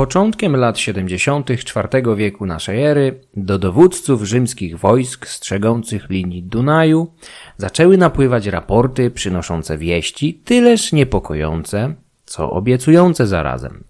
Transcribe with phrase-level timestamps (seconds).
[0.00, 1.50] Początkiem lat 70.
[1.50, 7.12] IV wieku naszej ery do dowódców rzymskich wojsk strzegących linii Dunaju
[7.56, 11.94] zaczęły napływać raporty przynoszące wieści, tyleż niepokojące,
[12.24, 13.84] co obiecujące zarazem.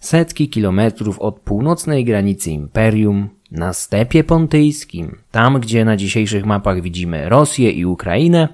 [0.00, 7.28] Setki kilometrów od północnej granicy imperium, na stepie pontyjskim, tam gdzie na dzisiejszych mapach widzimy
[7.28, 8.48] Rosję i Ukrainę,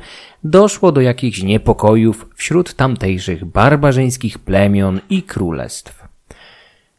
[0.44, 6.01] doszło do jakichś niepokojów wśród tamtejszych barbarzyńskich plemion i królestw.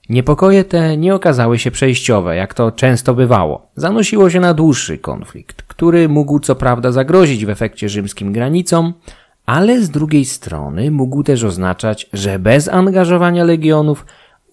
[0.09, 3.67] Niepokoje te nie okazały się przejściowe, jak to często bywało.
[3.75, 8.93] Zanosiło się na dłuższy konflikt, który mógł co prawda zagrozić w efekcie rzymskim granicom,
[9.45, 14.05] ale z drugiej strony mógł też oznaczać, że bez angażowania legionów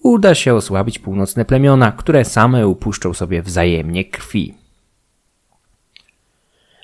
[0.03, 4.60] uda się osłabić północne plemiona, które same upuszczą sobie wzajemnie krwi.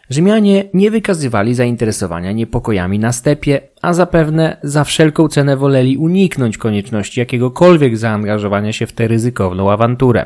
[0.10, 7.20] Rzymianie nie wykazywali zainteresowania niepokojami na stepie, a zapewne za wszelką cenę woleli uniknąć konieczności
[7.20, 10.26] jakiegokolwiek zaangażowania się w tę ryzykowną awanturę.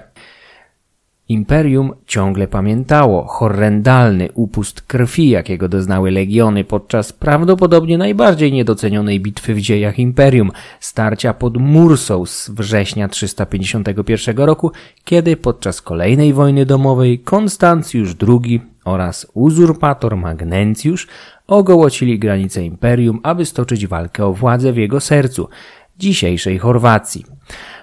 [1.31, 9.61] Imperium ciągle pamiętało horrendalny upust krwi, jakiego doznały legiony podczas prawdopodobnie najbardziej niedocenionej bitwy w
[9.61, 14.71] dziejach Imperium, starcia pod Mursą z września 351 roku,
[15.03, 21.07] kiedy podczas kolejnej wojny domowej Konstancjusz II oraz uzurpator Magnencjusz
[21.47, 25.49] ogołocili granice imperium, aby stoczyć walkę o władzę w jego sercu,
[25.97, 27.25] dzisiejszej Chorwacji.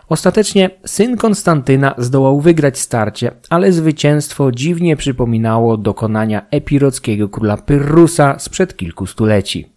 [0.09, 8.77] Ostatecznie syn Konstantyna zdołał wygrać starcie, ale zwycięstwo dziwnie przypominało dokonania epirockiego króla Pyrrusa sprzed
[8.77, 9.69] kilku stuleci.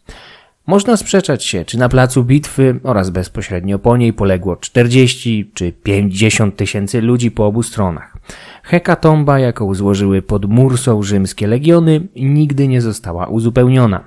[0.67, 6.55] Można sprzeczać się, czy na placu bitwy oraz bezpośrednio po niej poległo 40 czy 50
[6.55, 8.17] tysięcy ludzi po obu stronach.
[8.63, 14.03] Hekatomba, jaką złożyły pod Mursą rzymskie legiony, nigdy nie została uzupełniona.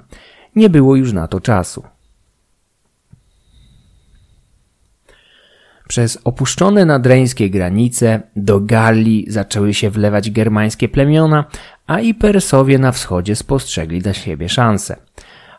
[0.56, 1.82] Nie było już na to czasu.
[5.88, 11.44] Przez opuszczone nadreńskie granice do Galii zaczęły się wlewać germańskie plemiona,
[11.86, 14.96] a i Persowie na wschodzie spostrzegli dla siebie szansę.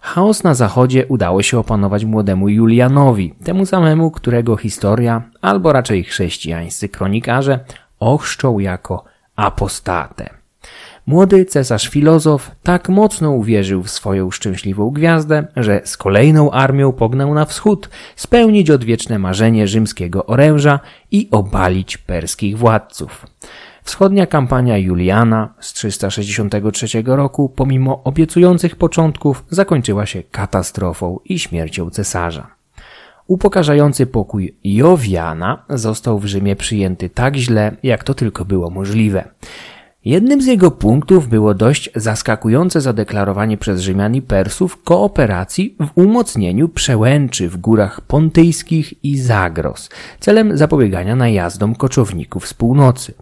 [0.01, 6.89] Chaos na zachodzie udało się opanować młodemu Julianowi, temu samemu, którego historia, albo raczej chrześcijańscy
[6.89, 7.59] kronikarze,
[7.99, 9.03] ochrzczą jako
[9.35, 10.44] apostatę.
[11.07, 17.33] Młody cesarz filozof tak mocno uwierzył w swoją szczęśliwą gwiazdę, że z kolejną armią pognał
[17.33, 20.79] na wschód spełnić odwieczne marzenie rzymskiego oręża
[21.11, 23.25] i obalić perskich władców.
[23.83, 32.55] Wschodnia kampania Juliana z 363 roku, pomimo obiecujących początków, zakończyła się katastrofą i śmiercią cesarza.
[33.27, 39.29] Upokarzający pokój Jowiana został w Rzymie przyjęty tak źle, jak to tylko było możliwe.
[40.05, 46.69] Jednym z jego punktów było dość zaskakujące zadeklarowanie przez Rzymian i Persów kooperacji w umocnieniu
[46.69, 49.89] przełęczy w górach pontyjskich i Zagros,
[50.19, 53.13] celem zapobiegania najazdom koczowników z północy.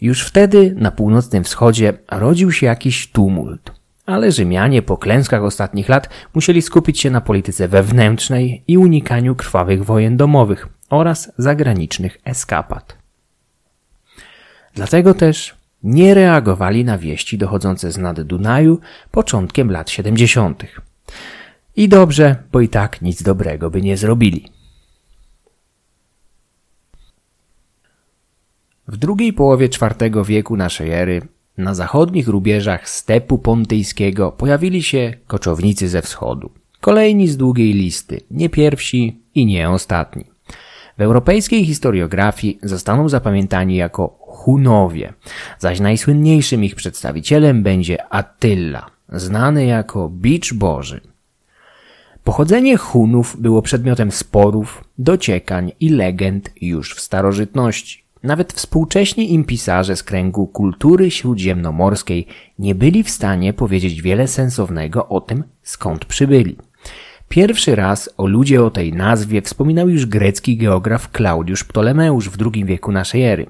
[0.00, 3.72] Już wtedy na północnym wschodzie rodził się jakiś tumult,
[4.06, 9.84] ale Rzymianie po klęskach ostatnich lat musieli skupić się na polityce wewnętrznej i unikaniu krwawych
[9.84, 12.96] wojen domowych oraz zagranicznych eskapad.
[14.74, 18.80] Dlatego też nie reagowali na wieści dochodzące z nad Dunaju
[19.10, 20.64] początkiem lat 70.
[21.76, 24.44] I dobrze, bo i tak nic dobrego by nie zrobili.
[28.88, 31.22] W drugiej połowie IV wieku naszej ery
[31.58, 36.50] na zachodnich rubieżach stepu pontyjskiego pojawili się koczownicy ze wschodu.
[36.80, 40.24] Kolejni z długiej listy, nie pierwsi i nie ostatni.
[40.98, 45.12] W europejskiej historiografii zostaną zapamiętani jako Hunowie,
[45.58, 51.00] zaś najsłynniejszym ich przedstawicielem będzie Attila, znany jako Bicz Boży.
[52.24, 58.04] Pochodzenie Hunów było przedmiotem sporów, dociekań i legend już w starożytności.
[58.22, 62.26] Nawet współcześni im pisarze z kręgu kultury śródziemnomorskiej
[62.58, 66.56] nie byli w stanie powiedzieć wiele sensownego o tym, skąd przybyli.
[67.28, 72.64] Pierwszy raz o ludzie o tej nazwie wspominał już grecki geograf Klaudiusz Ptolemeusz w II
[72.64, 73.46] wieku naszej ery.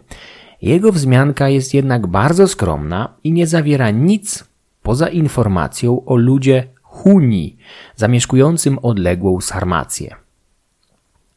[0.63, 4.45] Jego wzmianka jest jednak bardzo skromna i nie zawiera nic
[4.83, 7.57] poza informacją o ludzie Huni,
[7.97, 10.17] zamieszkującym odległą Sarmację.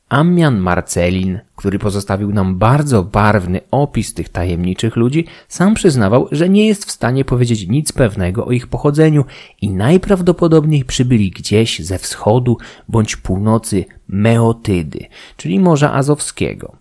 [0.09, 6.67] Ammian Marcelin, który pozostawił nam bardzo barwny opis tych tajemniczych ludzi, sam przyznawał, że nie
[6.67, 9.25] jest w stanie powiedzieć nic pewnego o ich pochodzeniu
[9.61, 12.57] i najprawdopodobniej przybyli gdzieś ze wschodu
[12.87, 15.05] bądź północy Meotydy,
[15.37, 16.80] czyli Morza Azowskiego.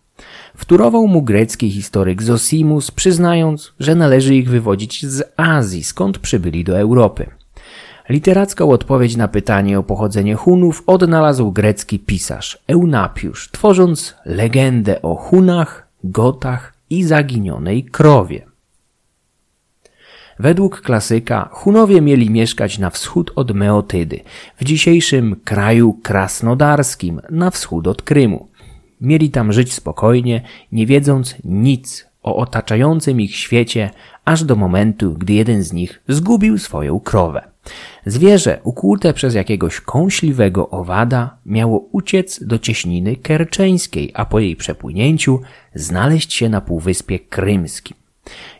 [0.60, 6.78] Wtórował mu grecki historyk Zosimus, przyznając, że należy ich wywodzić z Azji, skąd przybyli do
[6.78, 7.26] Europy.
[8.08, 15.88] Literacką odpowiedź na pytanie o pochodzenie Hunów odnalazł grecki pisarz Eunapiusz, tworząc legendę o Hunach,
[16.04, 18.46] Gotach i zaginionej krowie.
[20.38, 24.20] Według klasyka Hunowie mieli mieszkać na wschód od Meotydy,
[24.60, 28.49] w dzisiejszym kraju krasnodarskim, na wschód od Krymu.
[29.00, 30.42] Mieli tam żyć spokojnie,
[30.72, 33.90] nie wiedząc nic o otaczającym ich świecie,
[34.24, 37.50] aż do momentu, gdy jeden z nich zgubił swoją krowę.
[38.06, 45.40] Zwierzę, ukłute przez jakiegoś kąśliwego owada, miało uciec do cieśniny kerczeńskiej, a po jej przepłynięciu
[45.74, 47.96] znaleźć się na półwyspie krymskim.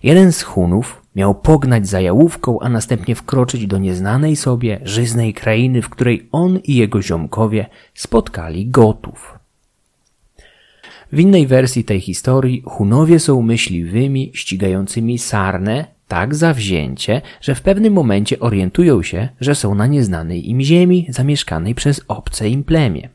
[0.03, 5.83] Jeden z Hunów miał pognać za jałówką, a następnie wkroczyć do nieznanej sobie żyznej krainy,
[5.83, 9.40] w której on i jego ziomkowie spotkali Gotów.
[11.13, 17.93] W innej wersji tej historii Hunowie są myśliwymi ścigającymi sarnę tak zawzięcie, że w pewnym
[17.93, 23.09] momencie orientują się, że są na nieznanej im ziemi zamieszkanej przez obce im plemię.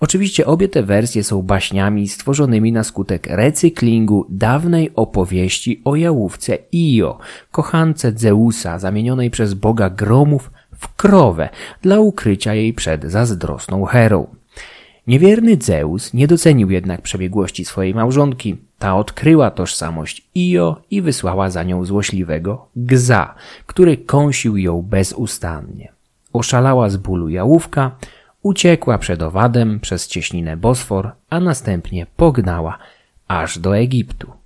[0.00, 7.18] Oczywiście obie te wersje są baśniami stworzonymi na skutek recyklingu dawnej opowieści o jałówce Io,
[7.50, 11.48] kochance Zeusa, zamienionej przez boga gromów w krowę
[11.82, 14.41] dla ukrycia jej przed zazdrosną Herą.
[15.06, 18.56] Niewierny Zeus nie docenił jednak przebiegłości swojej małżonki.
[18.78, 23.34] Ta odkryła tożsamość Io i wysłała za nią złośliwego Gza,
[23.66, 25.92] który kąsił ją bezustannie.
[26.32, 27.96] Oszalała z bólu jałówka,
[28.42, 32.78] uciekła przed owadem przez cieśninę Bosfor, a następnie pognała
[33.28, 34.41] aż do Egiptu.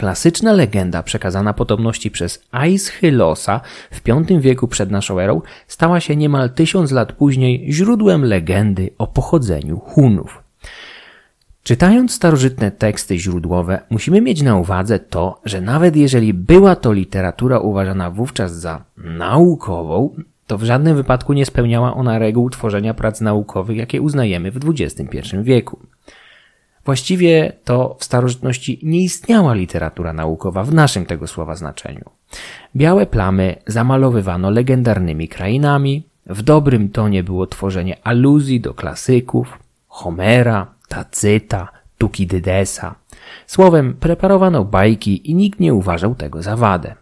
[0.00, 3.60] Klasyczna legenda przekazana potomności przez Aeschylosa
[3.90, 9.06] w V wieku przed naszą erą stała się niemal tysiąc lat później źródłem legendy o
[9.06, 10.42] pochodzeniu Hunów.
[11.62, 17.58] Czytając starożytne teksty źródłowe, musimy mieć na uwadze to, że nawet jeżeli była to literatura
[17.58, 20.14] uważana wówczas za naukową,
[20.46, 25.36] to w żadnym wypadku nie spełniała ona reguł tworzenia prac naukowych, jakie uznajemy w XXI
[25.42, 25.78] wieku.
[26.90, 32.04] Właściwie to w starożytności nie istniała literatura naukowa w naszym tego słowa znaczeniu.
[32.76, 39.58] Białe plamy zamalowywano legendarnymi krainami, w dobrym tonie było tworzenie aluzji do klasyków,
[39.88, 42.94] Homera, Tacyta, Tukidydesa.
[43.46, 46.94] Słowem, preparowano bajki i nikt nie uważał tego za wadę.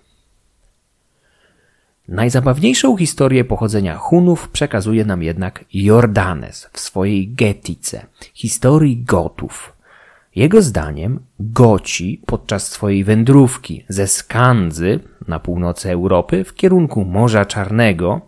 [2.09, 9.78] Najzabawniejszą historię pochodzenia Hunów przekazuje nam jednak Jordanes w swojej Getice, historii Gotów.
[10.39, 18.21] Jego zdaniem Goci podczas swojej wędrówki ze Skandzy na północy Europy w kierunku Morza Czarnego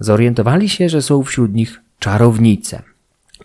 [0.00, 2.82] zorientowali się, że są wśród nich czarownice,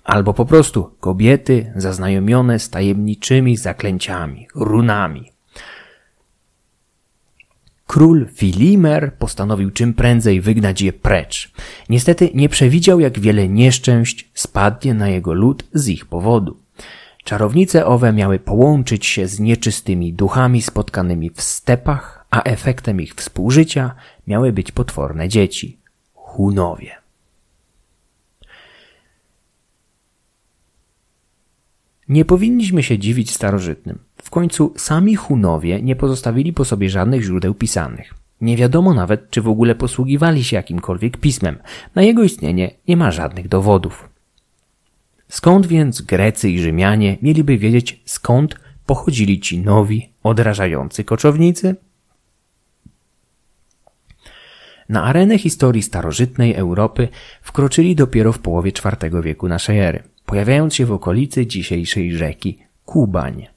[0.04, 5.32] albo po prostu kobiety zaznajomione z tajemniczymi zaklęciami, runami.
[7.88, 11.52] Król Filimer postanowił czym prędzej wygnać je precz.
[11.90, 16.61] Niestety nie przewidział, jak wiele nieszczęść spadnie na jego lud z ich powodu.
[17.24, 23.96] Czarownice owe miały połączyć się z nieczystymi duchami spotkanymi w stepach, a efektem ich współżycia
[24.28, 25.78] miały być potworne dzieci
[26.14, 27.02] Hunowie.
[32.08, 34.00] Nie powinniśmy się dziwić starożytnym.
[34.24, 38.14] W końcu sami Hunowie nie pozostawili po sobie żadnych źródeł pisanych.
[38.42, 41.58] Nie wiadomo nawet, czy w ogóle posługiwali się jakimkolwiek pismem.
[41.96, 44.11] Na jego istnienie nie ma żadnych dowodów.
[45.32, 51.76] Skąd więc Grecy i Rzymianie mieliby wiedzieć, skąd pochodzili ci nowi, odrażający koczownicy?
[54.90, 57.08] Na arenę historii starożytnej Europy
[57.42, 63.48] wkroczyli dopiero w połowie IV wieku naszej ery, pojawiając się w okolicy dzisiejszej rzeki Kubań.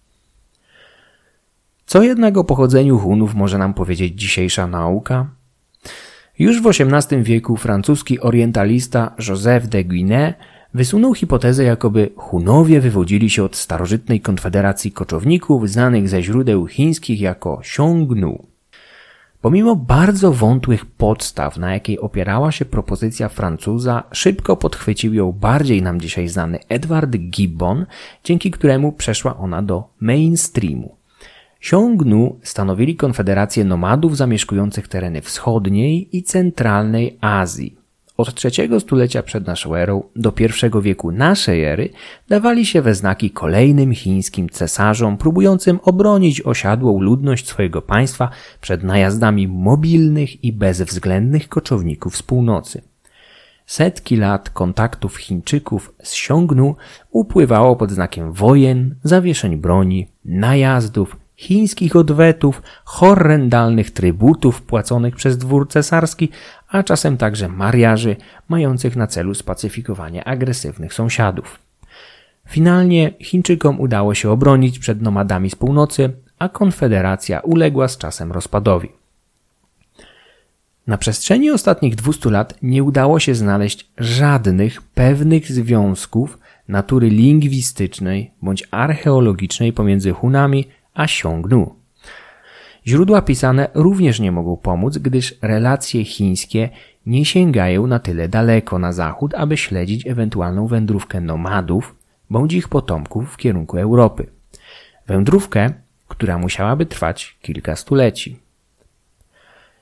[1.87, 5.27] Co jednak o pochodzeniu Hunów może nam powiedzieć dzisiejsza nauka?
[6.39, 10.37] Już w XVIII wieku francuski orientalista Joseph de Guinet
[10.75, 17.59] wysunął hipotezę, jakoby Hunowie wywodzili się od starożytnej konfederacji koczowników znanych ze źródeł chińskich jako
[17.61, 18.47] Xiongnu.
[19.41, 26.01] Pomimo bardzo wątłych podstaw, na jakiej opierała się propozycja Francuza, szybko podchwycił ją bardziej nam
[26.01, 27.87] dzisiaj znany Edward Gibbon,
[28.25, 30.97] dzięki któremu przeszła ona do mainstreamu.
[31.59, 37.84] Xiongnu stanowili konfederację nomadów zamieszkujących tereny wschodniej i centralnej Azji.
[38.17, 41.89] Od trzeciego stulecia przed naszą erą do pierwszego wieku naszej ery
[42.29, 48.31] dawali się we znaki kolejnym chińskim cesarzom próbującym obronić osiadłą ludność swojego państwa
[48.61, 52.83] przed najazdami mobilnych i bezwzględnych koczowników z północy.
[53.67, 56.77] Setki lat kontaktów Chińczyków z Xiongnu
[57.11, 66.29] upływało pod znakiem wojen, zawieszeń broni, najazdów chińskich odwetów, horrendalnych trybutów płaconych przez dwór cesarski,
[66.69, 68.17] a czasem także mariaży
[68.49, 71.59] mających na celu spacyfikowanie agresywnych sąsiadów.
[72.49, 78.89] Finalnie Chińczykom udało się obronić przed nomadami z północy, a konfederacja uległa z czasem rozpadowi.
[80.87, 86.39] Na przestrzeni ostatnich 200 lat nie udało się znaleźć żadnych pewnych związków
[86.69, 90.65] natury lingwistycznej bądź archeologicznej pomiędzy Hunami
[90.95, 91.75] a Xiongnu.
[92.87, 96.69] Źródła pisane również nie mogą pomóc, gdyż relacje chińskie
[97.07, 101.95] nie sięgają na tyle daleko na zachód, aby śledzić ewentualną wędrówkę nomadów
[102.31, 104.27] bądź ich potomków w kierunku Europy.
[105.07, 105.73] Wędrówkę,
[106.09, 108.39] która musiałaby trwać kilka stuleci.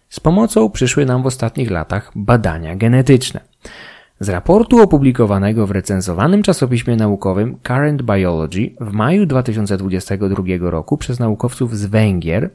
[0.08, 3.40] Z pomocą przyszły nam w ostatnich latach badania genetyczne.
[4.20, 11.78] Z raportu opublikowanego w recenzowanym czasopiśmie naukowym Current Biology w maju 2022 roku przez naukowców
[11.78, 12.50] z Węgier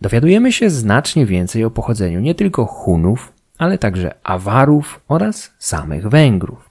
[0.00, 6.70] dowiadujemy się znacznie więcej o pochodzeniu nie tylko Hunów, ale także Awarów oraz samych Węgrów.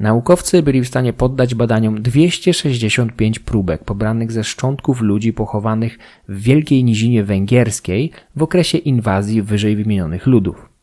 [0.00, 5.98] Naukowcy byli w stanie poddać badaniom 265 próbek pobranych ze szczątków ludzi pochowanych
[6.28, 10.75] w Wielkiej Nizinie Węgierskiej w okresie inwazji wyżej wymienionych ludów.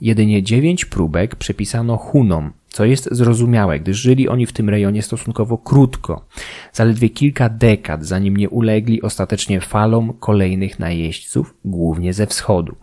[0.00, 5.58] Jedynie 9 próbek przepisano Hunom, co jest zrozumiałe, gdyż żyli oni w tym rejonie stosunkowo
[5.58, 6.26] krótko,
[6.72, 12.76] zaledwie kilka dekad, zanim nie ulegli ostatecznie falom kolejnych najeźdźców, głównie ze wschodu.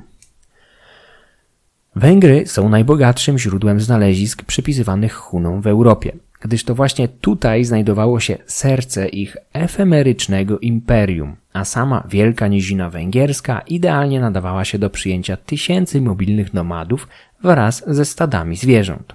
[1.95, 6.11] Węgry są najbogatszym źródłem znalezisk przypisywanych Hunom w Europie,
[6.43, 13.59] gdyż to właśnie tutaj znajdowało się serce ich efemerycznego imperium, a sama wielka nizina węgierska
[13.59, 17.07] idealnie nadawała się do przyjęcia tysięcy mobilnych nomadów
[17.43, 19.13] wraz ze stadami zwierząt.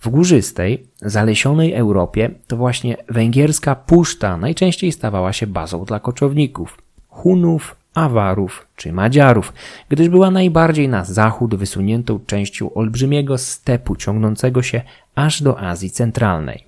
[0.00, 6.78] W górzystej, zalesionej Europie to właśnie węgierska puszta najczęściej stawała się bazą dla koczowników,
[7.08, 9.52] Hunów, Awarów czy Madziarów,
[9.88, 14.82] gdyż była najbardziej na zachód wysuniętą częścią olbrzymiego stepu ciągnącego się
[15.14, 16.64] aż do Azji Centralnej.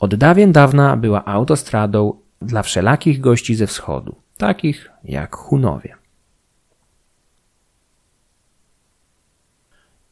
[0.00, 6.03] Od dawien dawna była autostradą dla wszelakich gości ze wschodu, takich jak Hunowie.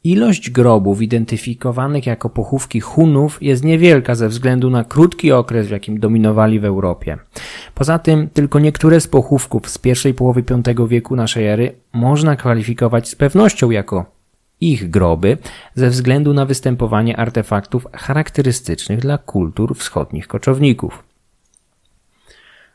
[0.05, 5.99] Ilość grobów identyfikowanych jako pochówki Hunów jest niewielka ze względu na krótki okres, w jakim
[5.99, 7.17] dominowali w Europie.
[7.75, 10.43] Poza tym tylko niektóre z pochówków z pierwszej połowy
[10.77, 14.05] V wieku naszej ery można kwalifikować z pewnością jako
[14.61, 15.37] ich groby
[15.75, 21.12] ze względu na występowanie artefaktów charakterystycznych dla kultur wschodnich koczowników.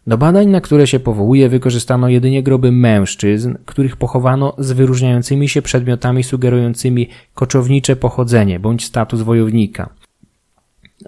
[0.09, 5.63] Do badań, na które się powołuje, wykorzystano jedynie groby mężczyzn, których pochowano z wyróżniającymi się
[5.63, 9.89] przedmiotami sugerującymi koczownicze pochodzenie bądź status wojownika.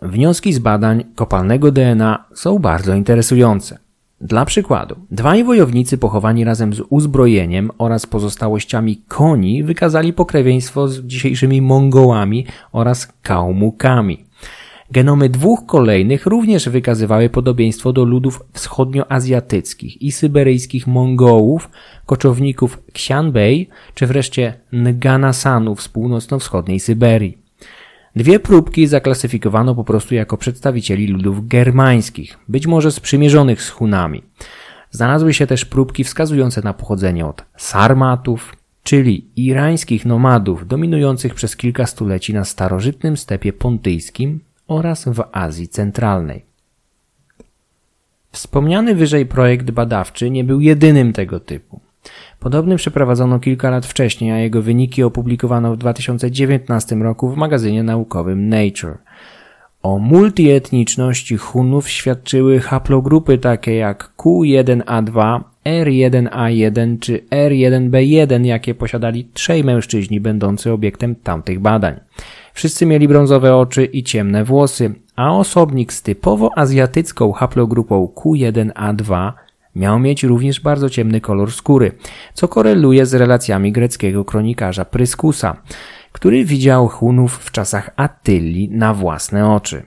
[0.02, 3.78] Wnioski z badań kopalnego DNA są bardzo interesujące.
[4.20, 11.62] Dla przykładu, dwaj wojownicy pochowani razem z uzbrojeniem oraz pozostałościami koni wykazali pokrewieństwo z dzisiejszymi
[11.62, 14.29] Mongołami oraz Kaumukami.
[14.92, 21.70] Genomy dwóch kolejnych również wykazywały podobieństwo do ludów wschodnioazjatyckich i syberyjskich Mongołów,
[22.06, 27.38] koczowników Xianbei czy wreszcie Nganasanów z północno-wschodniej Syberii.
[28.16, 34.22] Dwie próbki zaklasyfikowano po prostu jako przedstawicieli ludów germańskich, być może sprzymierzonych z Hunami.
[34.90, 41.86] Znalazły się też próbki wskazujące na pochodzenie od Sarmatów, czyli irańskich nomadów dominujących przez kilka
[41.86, 44.40] stuleci na starożytnym stepie pontyjskim
[44.70, 46.44] oraz w Azji Centralnej.
[48.32, 51.80] Wspomniany wyżej projekt badawczy nie był jedynym tego typu.
[52.40, 58.48] Podobny przeprowadzono kilka lat wcześniej, a jego wyniki opublikowano w 2019 roku w magazynie naukowym
[58.48, 58.98] Nature.
[59.82, 70.20] O multietniczności Hunów świadczyły haplogrupy takie jak Q1A2, R1A1 czy R1B1, jakie posiadali trzej mężczyźni
[70.20, 72.00] będący obiektem tamtych badań.
[72.54, 79.32] Wszyscy mieli brązowe oczy i ciemne włosy, a osobnik z typowo azjatycką haplogrupą Q1A2
[79.74, 81.92] miał mieć również bardzo ciemny kolor skóry,
[82.34, 85.56] co koreluje z relacjami greckiego kronikarza Pryskusa,
[86.12, 89.82] który widział Hunów w czasach Attylii na własne oczy.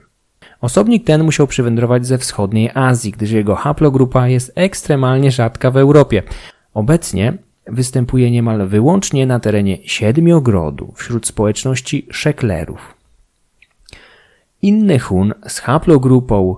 [0.60, 6.22] Osobnik ten musiał przywędrować ze wschodniej Azji, gdyż jego haplogrupa jest ekstremalnie rzadka w Europie.
[6.74, 12.94] Obecnie występuje niemal wyłącznie na terenie Siedmiogrodu wśród społeczności szeklerów.
[14.62, 16.56] Inny Hun z haplogrupą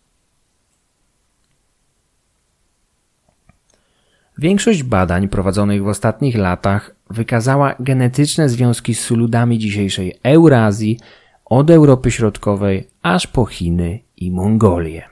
[4.38, 11.00] Większość badań prowadzonych w ostatnich latach wykazała genetyczne związki z ludami dzisiejszej Eurazji
[11.46, 15.04] od Europy Środkowej aż po Chiny i Mongolię.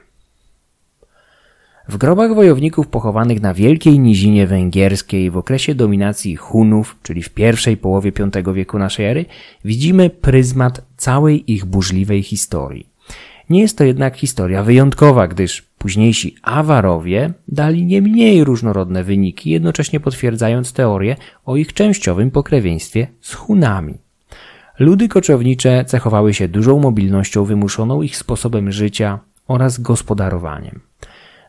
[1.88, 7.76] W grobach wojowników pochowanych na Wielkiej Nizinie Węgierskiej w okresie dominacji Hunów, czyli w pierwszej
[7.76, 8.12] połowie
[8.44, 9.24] V wieku naszej ery,
[9.64, 12.91] widzimy pryzmat całej ich burzliwej historii.
[13.50, 20.00] Nie jest to jednak historia wyjątkowa, gdyż późniejsi Awarowie dali nie mniej różnorodne wyniki, jednocześnie
[20.00, 23.94] potwierdzając teorię o ich częściowym pokrewieństwie z Hunami.
[24.78, 29.18] Ludy koczownicze cechowały się dużą mobilnością wymuszoną ich sposobem życia
[29.48, 30.80] oraz gospodarowaniem.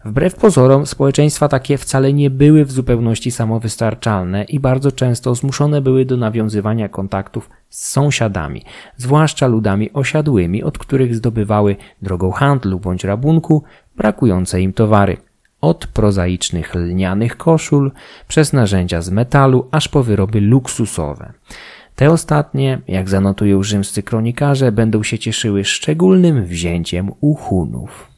[0.06, 6.06] Wbrew pozorom, społeczeństwa takie wcale nie były w zupełności samowystarczalne i bardzo często zmuszone były
[6.06, 8.62] do nawiązywania kontaktów z sąsiadami,
[8.98, 13.64] zwłaszcza ludami osiadłymi, od których zdobywały drogą handlu bądź rabunku
[13.98, 15.18] brakujące im towary.
[15.62, 17.92] Od prozaicznych lnianych koszul,
[18.28, 21.34] przez narzędzia z metalu, aż po wyroby luksusowe.
[21.96, 28.13] Te ostatnie, jak zanotują rzymscy kronikarze, będą się cieszyły szczególnym wzięciem u Hunów.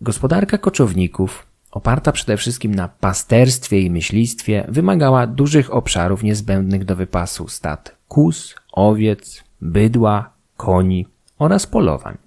[0.00, 7.48] Gospodarka koczowników, oparta przede wszystkim na pasterstwie i myślistwie, wymagała dużych obszarów niezbędnych do wypasu
[7.48, 11.06] stad kus, owiec, bydła, koni
[11.38, 12.18] oraz polowań.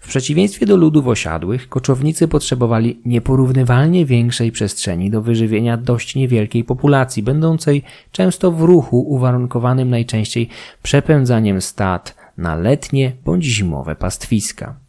[0.00, 7.22] W przeciwieństwie do ludów osiadłych, koczownicy potrzebowali nieporównywalnie większej przestrzeni do wyżywienia dość niewielkiej populacji,
[7.22, 7.82] będącej
[8.12, 10.48] często w ruchu uwarunkowanym najczęściej
[10.82, 14.83] przepędzaniem stad na letnie bądź zimowe pastwiska.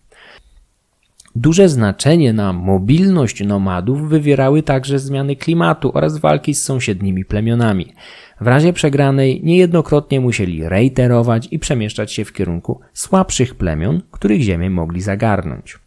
[1.36, 7.94] Duże znaczenie na mobilność nomadów wywierały także zmiany klimatu oraz walki z sąsiednimi plemionami.
[8.42, 14.70] W razie przegranej niejednokrotnie musieli reiterować i przemieszczać się w kierunku słabszych plemion, których ziemię
[14.70, 15.80] mogli zagarnąć.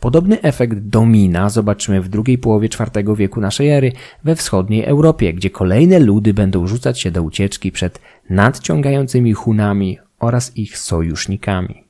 [0.00, 3.92] Podobny efekt domina zobaczymy w drugiej połowie IV wieku naszej ery
[4.24, 10.56] we wschodniej Europie, gdzie kolejne ludy będą rzucać się do ucieczki przed nadciągającymi Hunami oraz
[10.56, 11.87] ich sojusznikami.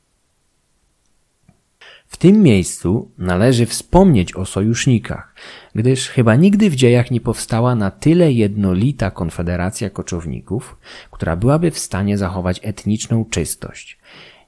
[2.08, 5.34] W tym miejscu należy wspomnieć o sojusznikach,
[5.74, 10.76] gdyż chyba nigdy w dziejach nie powstała na tyle jednolita konfederacja koczowników,
[11.10, 13.98] która byłaby w stanie zachować etniczną czystość.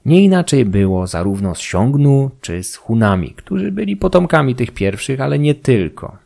[0.05, 5.39] Nie inaczej było zarówno z Siągnu czy z Hunami, którzy byli potomkami tych pierwszych, ale
[5.39, 6.17] nie tylko.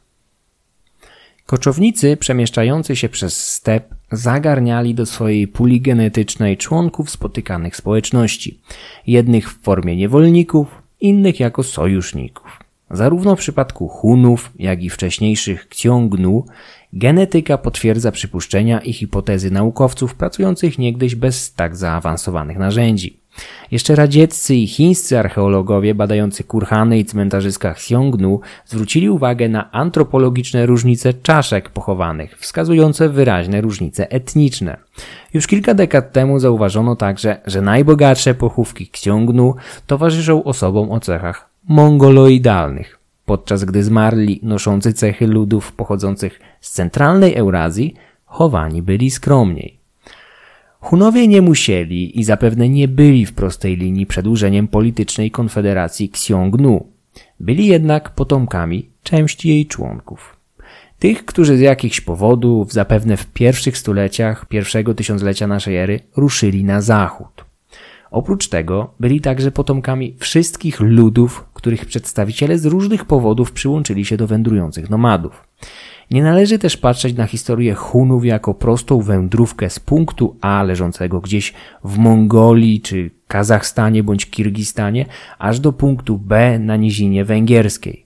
[1.45, 8.59] Koczownicy przemieszczający się przez step zagarniali do swojej puli genetycznej członków spotykanych społeczności,
[9.07, 12.59] jednych w formie niewolników, innych jako sojuszników.
[12.91, 16.45] Zarówno w przypadku Hunów, jak i wcześniejszych Ksiągnu,
[16.93, 23.19] genetyka potwierdza przypuszczenia i hipotezy naukowców pracujących niegdyś bez tak zaawansowanych narzędzi.
[23.71, 31.13] Jeszcze radzieccy i chińscy archeologowie badający kurhany i cmentarzyska Xiongnu zwrócili uwagę na antropologiczne różnice
[31.13, 34.77] czaszek pochowanych, wskazujące wyraźne różnice etniczne.
[35.33, 39.55] Już kilka dekad temu zauważono także, że najbogatsze pochówki Xiongnu
[39.87, 47.95] towarzyszą osobom o cechach mongoloidalnych, podczas gdy zmarli noszący cechy ludów pochodzących z centralnej Eurazji
[48.25, 49.84] chowani byli skromniej.
[50.85, 56.87] Hunowie nie musieli i zapewne nie byli w prostej linii przedłużeniem politycznej konfederacji Xiongnu.
[57.39, 60.37] Byli jednak potomkami części jej członków.
[60.99, 66.81] Tych, którzy z jakichś powodów, zapewne w pierwszych stuleciach pierwszego tysiąclecia naszej ery, ruszyli na
[66.81, 67.45] zachód.
[68.11, 74.27] Oprócz tego byli także potomkami wszystkich ludów, których przedstawiciele z różnych powodów przyłączyli się do
[74.27, 75.47] wędrujących nomadów.
[76.11, 81.53] Nie należy też patrzeć na historię Hunów jako prostą wędrówkę z punktu A leżącego gdzieś
[81.83, 85.05] w Mongolii czy Kazachstanie bądź Kirgistanie,
[85.39, 88.05] aż do punktu B na nizinie węgierskiej.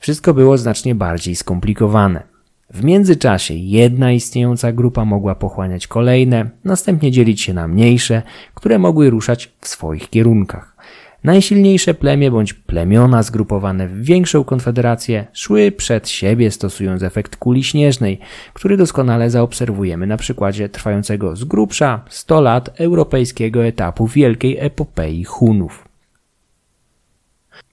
[0.00, 2.22] Wszystko było znacznie bardziej skomplikowane.
[2.70, 8.22] W międzyczasie jedna istniejąca grupa mogła pochłaniać kolejne, następnie dzielić się na mniejsze,
[8.54, 10.76] które mogły ruszać w swoich kierunkach.
[11.24, 18.18] Najsilniejsze plemię bądź plemiona zgrupowane w większą konfederację szły przed siebie stosując efekt kuli śnieżnej,
[18.54, 25.88] który doskonale zaobserwujemy na przykładzie trwającego z grubsza 100 lat europejskiego etapu wielkiej epopei Hunów.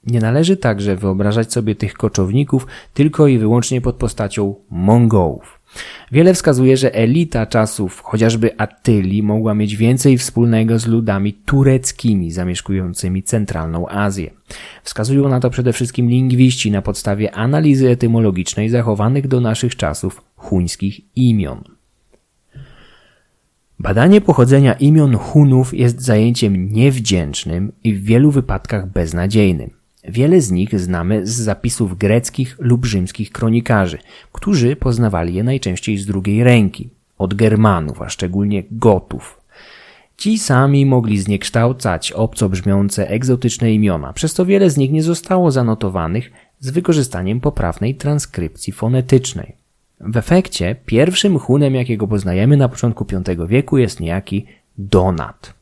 [0.03, 5.54] Nie należy także wyobrażać sobie tych koczowników tylko i wyłącznie pod postacią Mongołów.
[6.11, 13.23] Wiele wskazuje, że elita czasów chociażby Attylii mogła mieć więcej wspólnego z ludami tureckimi zamieszkującymi
[13.23, 14.31] centralną Azję.
[14.83, 21.01] Wskazują na to przede wszystkim lingwiści na podstawie analizy etymologicznej zachowanych do naszych czasów chuńskich
[21.15, 21.63] imion.
[23.79, 29.84] Badanie pochodzenia imion Hunów jest zajęciem niewdzięcznym i w wielu wypadkach beznadziejnym.
[30.09, 33.97] Wiele z nich znamy z zapisów greckich lub rzymskich kronikarzy,
[34.31, 39.41] którzy poznawali je najczęściej z drugiej ręki, od Germanów, a szczególnie Gotów.
[40.17, 45.51] Ci sami mogli zniekształcać obco brzmiące egzotyczne imiona, przez to wiele z nich nie zostało
[45.51, 49.55] zanotowanych z wykorzystaniem poprawnej transkrypcji fonetycznej.
[49.99, 54.45] W efekcie pierwszym Hunem, jakiego poznajemy na początku V wieku jest niejaki
[54.77, 55.53] Donat.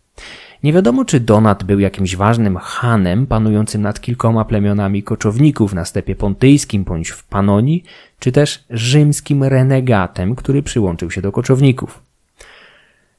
[0.63, 6.15] Nie wiadomo, czy Donat był jakimś ważnym hanem panującym nad kilkoma plemionami koczowników na stepie
[6.15, 7.83] pontyjskim bądź w Panonii,
[8.19, 12.01] czy też rzymskim renegatem, który przyłączył się do koczowników.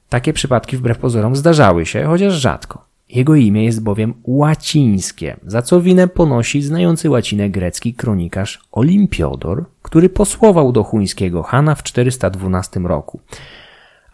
[0.08, 2.84] Takie przypadki wbrew pozorom zdarzały się, chociaż rzadko.
[3.08, 10.08] Jego imię jest bowiem łacińskie, za co winę ponosi znający łacinę grecki kronikarz Olimpiodor, który
[10.08, 13.20] posłował do chuńskiego Hana w 412 roku.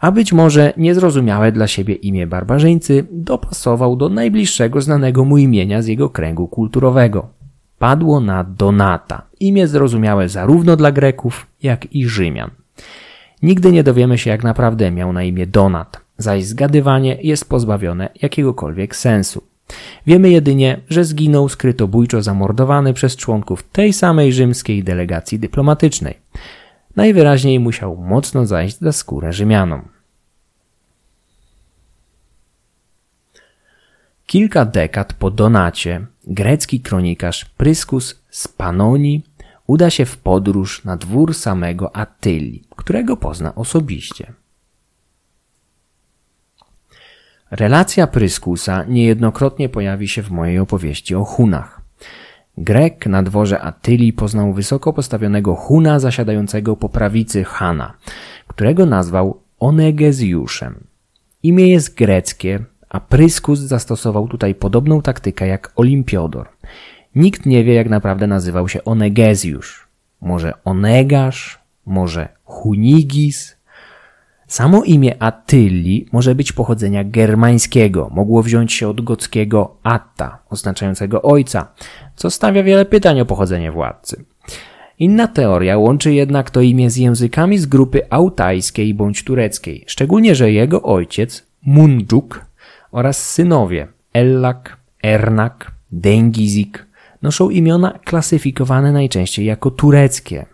[0.01, 5.87] A być może niezrozumiałe dla siebie imię barbarzyńcy dopasował do najbliższego znanego mu imienia z
[5.87, 7.27] jego kręgu kulturowego.
[7.79, 12.49] Padło na Donata, imię zrozumiałe zarówno dla Greków, jak i Rzymian.
[13.43, 18.95] Nigdy nie dowiemy się, jak naprawdę miał na imię Donat, zaś zgadywanie jest pozbawione jakiegokolwiek
[18.95, 19.43] sensu.
[20.07, 26.17] Wiemy jedynie, że zginął skrytobójczo zamordowany przez członków tej samej rzymskiej delegacji dyplomatycznej.
[26.95, 29.89] Najwyraźniej musiał mocno zajść za skórę Rzymianom.
[34.25, 39.23] Kilka dekad po Donacie grecki kronikarz Pryskus z Panonii
[39.67, 44.33] uda się w podróż na dwór samego Attyli, którego pozna osobiście.
[47.51, 51.80] Relacja Pryskusa niejednokrotnie pojawi się w mojej opowieści o Hunach.
[52.63, 57.93] Grek na dworze Attyli poznał wysoko postawionego Huna zasiadającego po prawicy Hana,
[58.47, 60.83] którego nazwał Onegezjuszem.
[61.43, 66.49] Imię jest greckie, a Pryskus zastosował tutaj podobną taktykę jak Olimpiodor.
[67.15, 69.87] Nikt nie wie, jak naprawdę nazywał się Onegezjusz.
[70.21, 73.57] Może Onegasz, może Hunigis.
[74.51, 81.67] Samo imię Attyli może być pochodzenia germańskiego, mogło wziąć się od gockiego Atta, oznaczającego ojca,
[82.15, 84.25] co stawia wiele pytań o pochodzenie władcy.
[84.99, 90.51] Inna teoria łączy jednak to imię z językami z grupy autajskiej bądź tureckiej, szczególnie, że
[90.51, 92.45] jego ojciec, Mundżuk,
[92.91, 96.85] oraz synowie, Ellak, Ernak, Dengizik,
[97.21, 100.45] noszą imiona klasyfikowane najczęściej jako tureckie.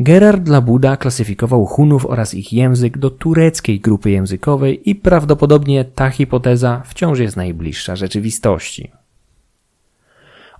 [0.00, 6.82] Gerard Labuda klasyfikował Hunów oraz ich język do tureckiej grupy językowej i prawdopodobnie ta hipoteza
[6.86, 8.90] wciąż jest najbliższa rzeczywistości.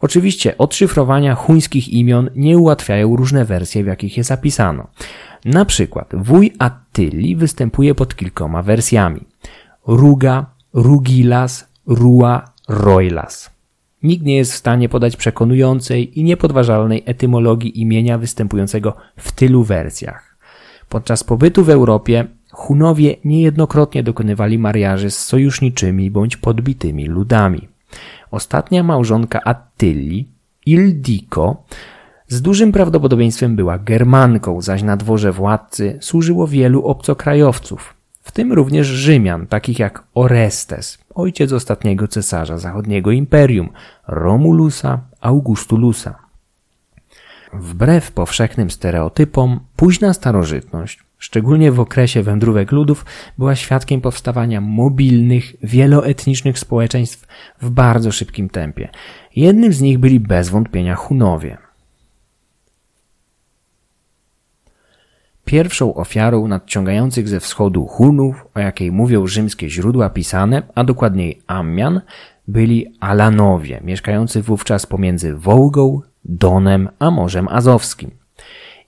[0.00, 4.86] Oczywiście odszyfrowania chuńskich imion nie ułatwiają różne wersje, w jakich je zapisano.
[5.44, 9.20] Na przykład wuj Attyli występuje pod kilkoma wersjami.
[9.86, 13.55] Ruga, Rugilas, Rua, Roilas.
[14.02, 20.36] Nikt nie jest w stanie podać przekonującej i niepodważalnej etymologii imienia występującego w tylu wersjach.
[20.88, 27.68] Podczas pobytu w Europie Hunowie niejednokrotnie dokonywali mariaży z sojuszniczymi bądź podbitymi ludami.
[28.30, 30.28] Ostatnia małżonka Attyli,
[30.66, 31.64] Ildiko,
[32.28, 37.95] z dużym prawdopodobieństwem była Germanką, zaś na dworze władcy służyło wielu obcokrajowców,
[38.26, 43.68] w tym również Rzymian, takich jak Orestes, ojciec ostatniego cesarza zachodniego imperium,
[44.08, 46.18] Romulusa Augustulusa.
[47.52, 53.04] Wbrew powszechnym stereotypom, późna starożytność, szczególnie w okresie wędrówek ludów,
[53.38, 57.26] była świadkiem powstawania mobilnych, wieloetnicznych społeczeństw
[57.60, 58.88] w bardzo szybkim tempie.
[59.36, 61.65] Jednym z nich byli bez wątpienia Hunowie.
[65.46, 72.00] Pierwszą ofiarą nadciągających ze wschodu Hunów, o jakiej mówią rzymskie źródła pisane, a dokładniej Ammian,
[72.48, 78.10] byli Alanowie, mieszkający wówczas pomiędzy Wołgą, Donem a Morzem Azowskim.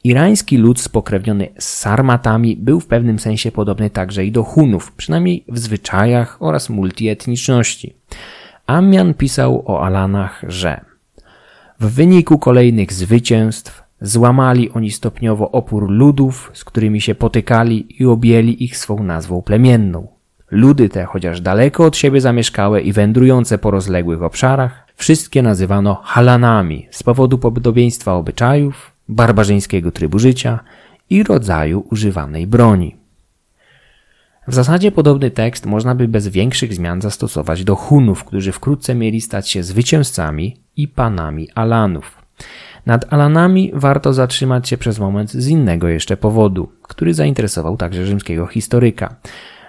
[0.04, 5.44] Irański lud spokrewniony z Sarmatami był w pewnym sensie podobny także i do Hunów, przynajmniej
[5.48, 7.96] w zwyczajach oraz multietniczności.
[8.66, 10.80] Ammian pisał o Alanach, że
[11.80, 18.64] w wyniku kolejnych zwycięstw Złamali oni stopniowo opór ludów, z którymi się potykali i objęli
[18.64, 20.08] ich swą nazwą plemienną.
[20.50, 26.86] Ludy te, chociaż daleko od siebie zamieszkałe i wędrujące po rozległych obszarach, wszystkie nazywano halanami
[26.90, 30.60] z powodu podobieństwa obyczajów, barbarzyńskiego trybu życia
[31.10, 32.96] i rodzaju używanej broni.
[34.48, 39.20] W zasadzie podobny tekst można by bez większych zmian zastosować do Hunów, którzy wkrótce mieli
[39.20, 42.18] stać się zwycięzcami i panami Alanów.
[42.86, 48.46] Nad Alanami warto zatrzymać się przez moment z innego jeszcze powodu, który zainteresował także rzymskiego
[48.46, 49.16] historyka.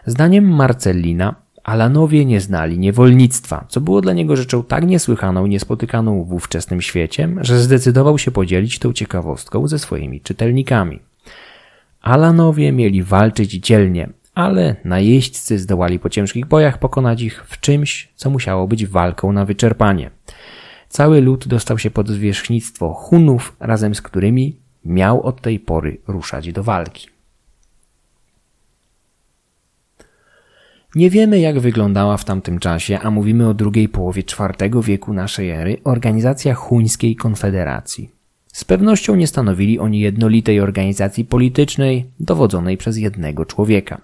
[0.05, 6.23] Zdaniem Marcellina, Alanowie nie znali niewolnictwa, co było dla niego rzeczą tak niesłychaną i niespotykaną
[6.23, 10.99] w ówczesnym świecie, że zdecydował się podzielić tą ciekawostką ze swoimi czytelnikami.
[12.01, 18.29] Alanowie mieli walczyć dzielnie, ale najeźdźcy zdołali po ciężkich bojach pokonać ich w czymś, co
[18.29, 20.11] musiało być walką na wyczerpanie.
[20.89, 26.53] Cały lud dostał się pod zwierzchnictwo Hunów, razem z którymi miał od tej pory ruszać
[26.53, 27.07] do walki.
[30.95, 35.49] Nie wiemy, jak wyglądała w tamtym czasie, a mówimy o drugiej połowie IV wieku naszej
[35.49, 38.09] ery, organizacja Chuńskiej Konfederacji.
[38.53, 44.01] Z pewnością nie stanowili oni jednolitej organizacji politycznej dowodzonej przez jednego człowieka.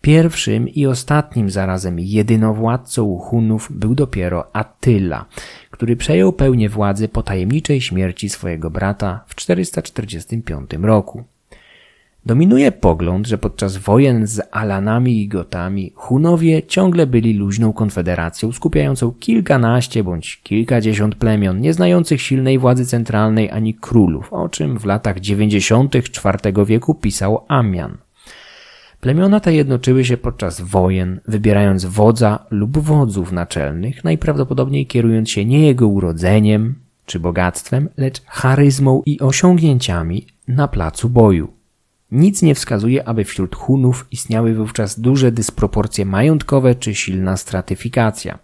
[0.00, 5.24] Pierwszym i ostatnim zarazem jedynowładcą Hunów był dopiero Attyla,
[5.80, 11.24] który przejął pełnię władzy po tajemniczej śmierci swojego brata w 445 roku.
[12.26, 19.12] Dominuje pogląd, że podczas wojen z Alanami i Gotami Hunowie ciągle byli luźną konfederacją skupiającą
[19.12, 25.20] kilkanaście bądź kilkadziesiąt plemion, nie znających silnej władzy centralnej ani królów, o czym w latach
[25.20, 25.94] 90.
[25.94, 27.96] IV wieku pisał Amian.
[29.00, 35.66] Plemiona te jednoczyły się podczas wojen, wybierając wodza lub wodzów naczelnych, najprawdopodobniej kierując się nie
[35.66, 36.74] jego urodzeniem
[37.06, 41.52] czy bogactwem, lecz charyzmą i osiągnięciami na placu boju.
[42.12, 48.38] Nic nie wskazuje, aby wśród Hunów istniały wówczas duże dysproporcje majątkowe czy silna stratyfikacja.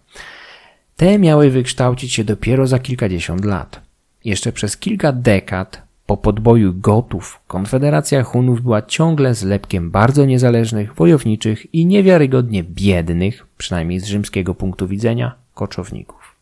[0.95, 3.81] Te miały wykształcić się dopiero za kilkadziesiąt lat.
[4.25, 11.73] Jeszcze przez kilka dekad po podboju Gotów konfederacja Hunów była ciągle zlepkiem bardzo niezależnych, wojowniczych
[11.73, 16.35] i niewiarygodnie biednych, przynajmniej z rzymskiego punktu widzenia, koczowników.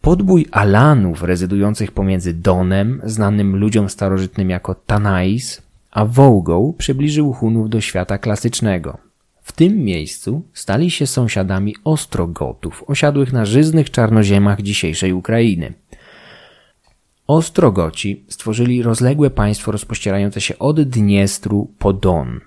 [0.00, 7.80] Podbój Alanów rezydujących pomiędzy Donem, znanym ludziom starożytnym jako Tanais, a Wołgą przybliżył Hunów do
[7.80, 8.98] świata klasycznego.
[9.42, 15.72] W tym miejscu stali się sąsiadami Ostrogotów, osiadłych na żyznych czarnoziemach dzisiejszej Ukrainy.
[17.28, 22.40] Ostrogoci stworzyli rozległe państwo rozpościerające się od Dniestru po Don,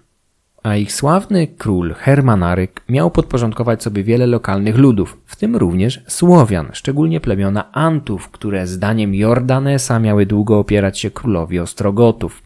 [0.63, 6.69] a ich sławny król Hermanaryk miał podporządkować sobie wiele lokalnych ludów, w tym również Słowian,
[6.73, 12.43] szczególnie plemiona Antów, które zdaniem Jordanesa miały długo opierać się królowi Ostrogotów.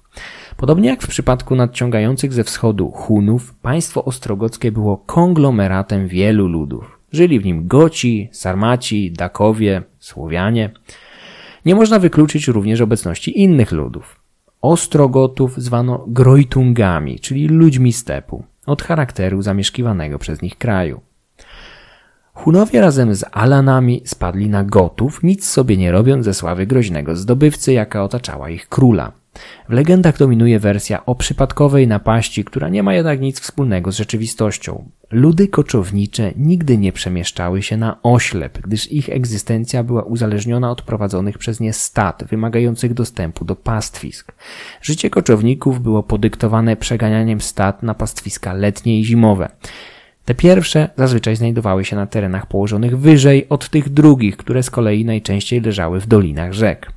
[0.58, 7.00] Podobnie jak w przypadku nadciągających ze wschodu Hunów, państwo ostrogockie było konglomeratem wielu ludów.
[7.12, 10.69] Żyli w nim Goci, Sarmaci, Dakowie, Słowianie.
[11.65, 14.19] Nie można wykluczyć również obecności innych ludów.
[14.62, 21.01] Ostrogotów zwano Grojtungami, czyli ludźmi stepu, od charakteru zamieszkiwanego przez nich kraju.
[22.34, 27.73] Hunowie razem z Alanami spadli na Gotów, nic sobie nie robiąc ze sławy groźnego zdobywcy,
[27.73, 29.12] jaka otaczała ich króla.
[29.69, 34.89] W legendach dominuje wersja o przypadkowej napaści, która nie ma jednak nic wspólnego z rzeczywistością.
[35.12, 41.38] Ludy koczownicze nigdy nie przemieszczały się na oślep, gdyż ich egzystencja była uzależniona od prowadzonych
[41.38, 44.32] przez nie stad, wymagających dostępu do pastwisk.
[44.82, 49.50] Życie koczowników było podyktowane przeganianiem stad na pastwiska letnie i zimowe.
[50.26, 55.06] Te pierwsze zazwyczaj znajdowały się na terenach położonych wyżej od tych drugich, które z kolei
[55.06, 56.91] najczęściej leżały w dolinach rzek.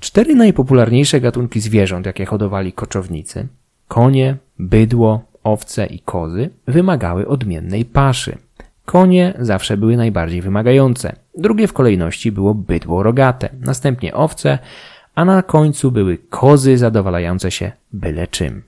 [0.00, 3.48] Cztery najpopularniejsze gatunki zwierząt, jakie hodowali koczownicy
[3.90, 8.38] konie, bydło, owce i kozy wymagały odmiennej paszy.
[8.84, 11.16] Konie zawsze były najbardziej wymagające.
[11.38, 14.58] Drugie w kolejności było bydło rogate, następnie owce,
[15.14, 18.62] a na końcu były kozy zadowalające się byle czym.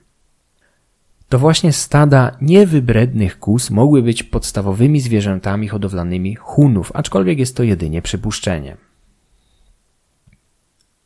[1.29, 8.01] To właśnie stada niewybrednych kóz mogły być podstawowymi zwierzętami hodowlanymi Hunów, aczkolwiek jest to jedynie
[8.01, 8.77] przypuszczenie.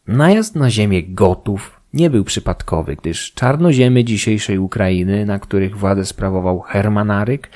[0.08, 6.60] Najazd na ziemię Gotów nie był przypadkowy, gdyż czarnoziemy dzisiejszej Ukrainy, na których władzę sprawował
[6.60, 7.50] Hermanaryk,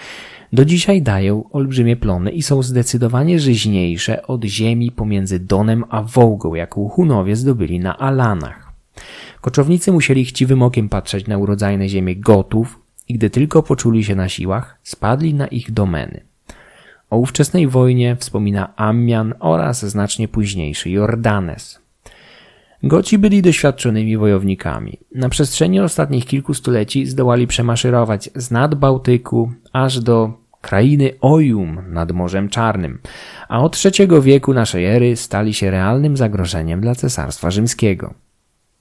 [0.54, 6.56] do dzisiaj dają olbrzymie plony i są zdecydowanie żyźniejsze od ziemi pomiędzy Donem a Wołgą,
[6.56, 8.72] jaką Hunowie zdobyli na Alanach.
[9.42, 14.30] Koczownicy musieli chciwym okiem patrzeć na urodzajne ziemię Gotów i gdy tylko poczuli się na
[14.30, 16.22] siłach, spadli na ich domeny.
[17.10, 21.82] O ówczesnej wojnie wspomina Ammian oraz znacznie późniejszy Jordanes.
[22.84, 25.00] Goci byli doświadczonymi wojownikami.
[25.15, 32.12] Na przestrzeni ostatnich kilku stuleci zdołali przemaszerować z nad Bałtyku aż do krainy Ojum nad
[32.12, 33.00] Morzem Czarnym,
[33.50, 38.13] a od III wieku naszej ery stali się realnym zagrożeniem dla Cesarstwa Rzymskiego.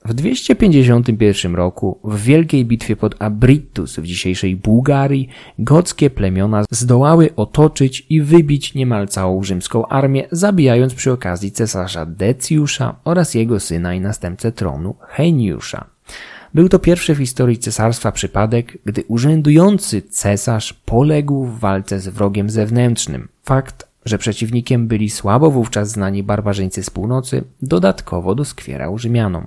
[0.05, 8.07] W 251 roku w wielkiej bitwie pod Abritus w dzisiejszej Bułgarii gockie plemiona zdołały otoczyć
[8.09, 14.01] i wybić niemal całą rzymską armię, zabijając przy okazji cesarza Decjusza oraz jego syna i
[14.01, 15.87] następcę tronu Heniusza.
[16.55, 22.51] Był to pierwszy w historii cesarstwa przypadek, gdy urzędujący cesarz poległ w walce z wrogiem
[22.51, 23.29] zewnętrznym.
[23.45, 29.47] Fakt, że przeciwnikiem byli słabo wówczas znani barbarzyńcy z północy, dodatkowo doskwierał Rzymianom.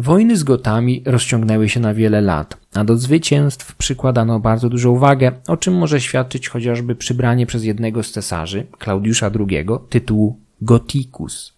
[0.00, 5.32] Wojny z Gotami rozciągnęły się na wiele lat, a do zwycięstw przykładano bardzo dużą uwagę,
[5.48, 11.52] o czym może świadczyć chociażby przybranie przez jednego z cesarzy, Klaudiusza II, tytułu Goticus.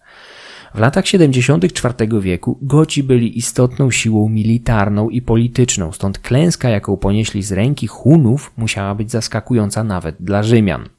[0.75, 1.63] W latach 70.
[1.63, 7.87] IV wieku Goci byli istotną siłą militarną i polityczną, stąd klęska, jaką ponieśli z ręki
[7.87, 10.89] Hunów, musiała być zaskakująca nawet dla Rzymian.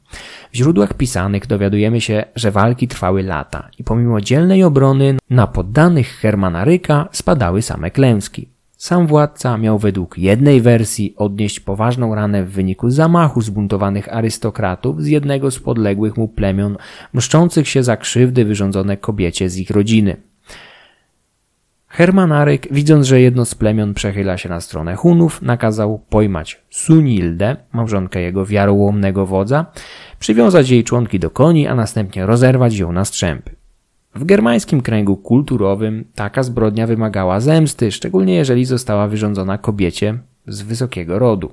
[0.53, 6.09] W źródłach pisanych dowiadujemy się, że walki trwały lata i pomimo dzielnej obrony na poddanych
[6.09, 8.48] Hermanaryka spadały same klęski.
[8.77, 15.07] Sam władca miał według jednej wersji odnieść poważną ranę w wyniku zamachu zbuntowanych arystokratów z
[15.07, 16.77] jednego z podległych mu plemion,
[17.12, 20.32] mszczących się za krzywdy wyrządzone kobiecie z ich rodziny.
[21.92, 28.20] Hermanaryk, widząc, że jedno z plemion przechyla się na stronę Hunów, nakazał pojmać Sunildę, małżonkę
[28.20, 29.66] jego wiarołomnego wodza,
[30.18, 33.50] przywiązać jej członki do koni, a następnie rozerwać ją na strzępy.
[34.14, 41.18] W germańskim kręgu kulturowym taka zbrodnia wymagała zemsty, szczególnie jeżeli została wyrządzona kobiecie z wysokiego
[41.18, 41.52] rodu.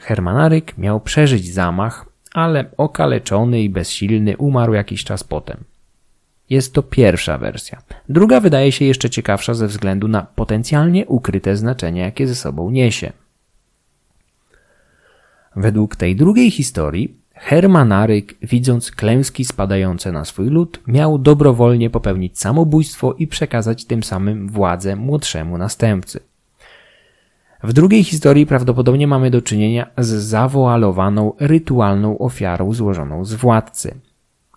[0.00, 5.56] Hermanaryk miał przeżyć zamach, ale okaleczony i bezsilny umarł jakiś czas potem.
[6.50, 7.82] Jest to pierwsza wersja.
[8.08, 13.12] Druga wydaje się jeszcze ciekawsza ze względu na potencjalnie ukryte znaczenie, jakie ze sobą niesie.
[15.56, 23.12] Według tej drugiej historii Hermanaryk, widząc klęski spadające na swój lud, miał dobrowolnie popełnić samobójstwo
[23.12, 26.20] i przekazać tym samym władzę młodszemu następcy.
[27.62, 33.94] W drugiej historii prawdopodobnie mamy do czynienia z zawoalowaną rytualną ofiarą złożoną z władcy.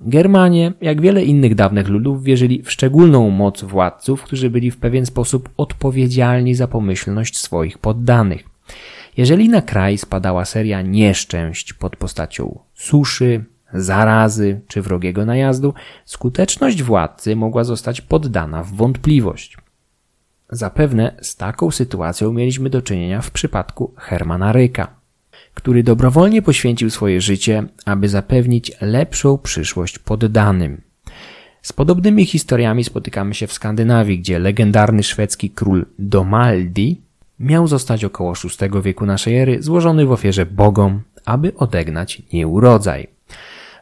[0.01, 5.05] Germanie, jak wiele innych dawnych ludów, wierzyli w szczególną moc władców, którzy byli w pewien
[5.05, 8.43] sposób odpowiedzialni za pomyślność swoich poddanych.
[9.17, 15.73] Jeżeli na kraj spadała seria nieszczęść pod postacią suszy, zarazy czy wrogiego najazdu,
[16.05, 19.57] skuteczność władcy mogła zostać poddana w wątpliwość.
[20.49, 24.98] Zapewne z taką sytuacją mieliśmy do czynienia w przypadku Hermana Ryka,
[25.59, 30.81] który dobrowolnie poświęcił swoje życie, aby zapewnić lepszą przyszłość poddanym.
[31.61, 37.01] Z podobnymi historiami spotykamy się w Skandynawii, gdzie legendarny szwedzki król Domaldi
[37.39, 43.07] miał zostać około VI wieku naszej ery złożony w ofierze bogom, aby odegnać nieurodzaj.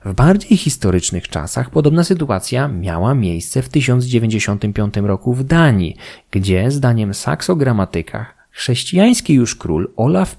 [0.05, 5.97] W bardziej historycznych czasach podobna sytuacja miała miejsce w 1095 roku w Danii,
[6.31, 10.35] gdzie, zdaniem saksogrammatykach, chrześcijański już król Olaf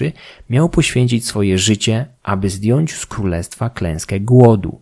[0.00, 0.12] I
[0.50, 4.80] miał poświęcić swoje życie, aby zdjąć z królestwa klęskę głodu.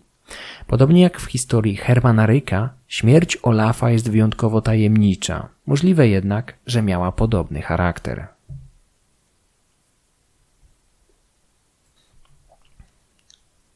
[0.66, 5.49] Podobnie jak w historii Hermana Ryka, śmierć Olafa jest wyjątkowo tajemnicza.
[5.66, 8.27] Możliwe jednak, że miała podobny charakter.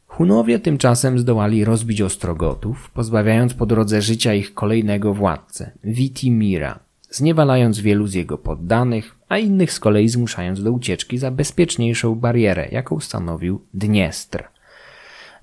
[0.07, 8.07] Hunowie tymczasem zdołali rozbić Ostrogotów, pozbawiając po drodze życia ich kolejnego władcę, Witimira, zniewalając wielu
[8.07, 13.61] z jego poddanych, a innych z kolei zmuszając do ucieczki za bezpieczniejszą barierę, jaką stanowił
[13.75, 14.45] Dniestr–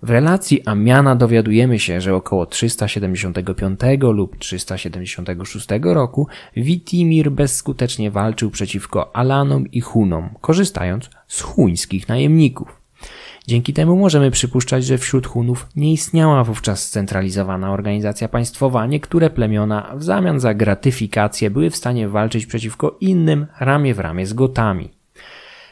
[0.03, 9.15] w relacji Amiana dowiadujemy się, że około 375 lub 376 roku Witimir bezskutecznie walczył przeciwko
[9.15, 12.76] Alanom i Hunom, korzystając z chuńskich najemników.
[13.47, 18.85] Dzięki temu możemy przypuszczać, że wśród Hunów nie istniała wówczas scentralizowana organizacja państwowa.
[18.85, 24.25] Niektóre plemiona w zamian za gratyfikację były w stanie walczyć przeciwko innym ramię w ramię
[24.25, 24.89] z Gotami.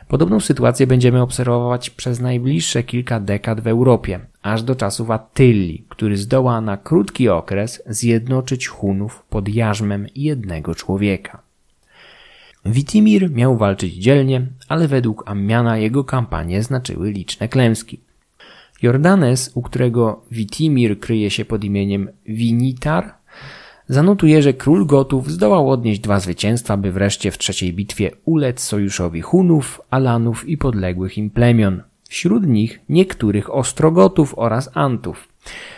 [0.07, 6.17] Podobną sytuację będziemy obserwować przez najbliższe kilka dekad w Europie, aż do czasów Attylli, który
[6.17, 11.44] zdoła na krótki okres zjednoczyć Hunów pod jarzmem jednego człowieka.
[12.65, 17.99] Witimir miał walczyć dzielnie, ale według Ammiana jego kampanie znaczyły liczne klęski.
[18.81, 23.13] Jordanes, u którego Witimir kryje się pod imieniem Vinitar,
[23.87, 29.21] Zanotuje, że król Gotów zdołał odnieść dwa zwycięstwa, by wreszcie w trzeciej bitwie ulec sojuszowi
[29.21, 31.83] Hunów, Alanów i podległych im plemion.
[32.09, 35.27] Wśród nich niektórych Ostrogotów oraz Antów.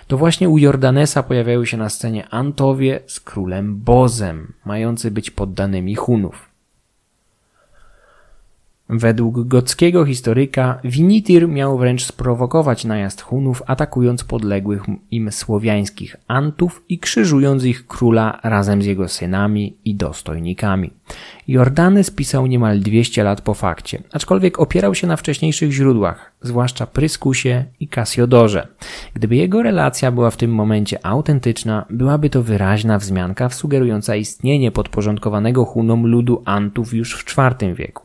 [0.07, 5.95] To właśnie u Jordanesa pojawiały się na scenie Antowie z królem Bozem, mający być poddanymi
[5.95, 6.46] Hunów.
[8.89, 16.99] Według gockiego historyka Winitir miał wręcz sprowokować najazd Hunów, atakując podległych im słowiańskich Antów i
[16.99, 20.89] krzyżując ich króla razem z jego synami i dostojnikami.
[21.47, 27.65] Jordany spisał niemal 200 lat po fakcie, aczkolwiek opierał się na wcześniejszych źródłach, zwłaszcza Pryskusie
[27.79, 28.67] i Kasiodorze.
[29.13, 35.65] Gdyby jego relacja była w tym momencie autentyczna, byłaby to wyraźna wzmianka sugerująca istnienie podporządkowanego
[35.65, 38.03] Hunom ludu Antów już w IV wieku.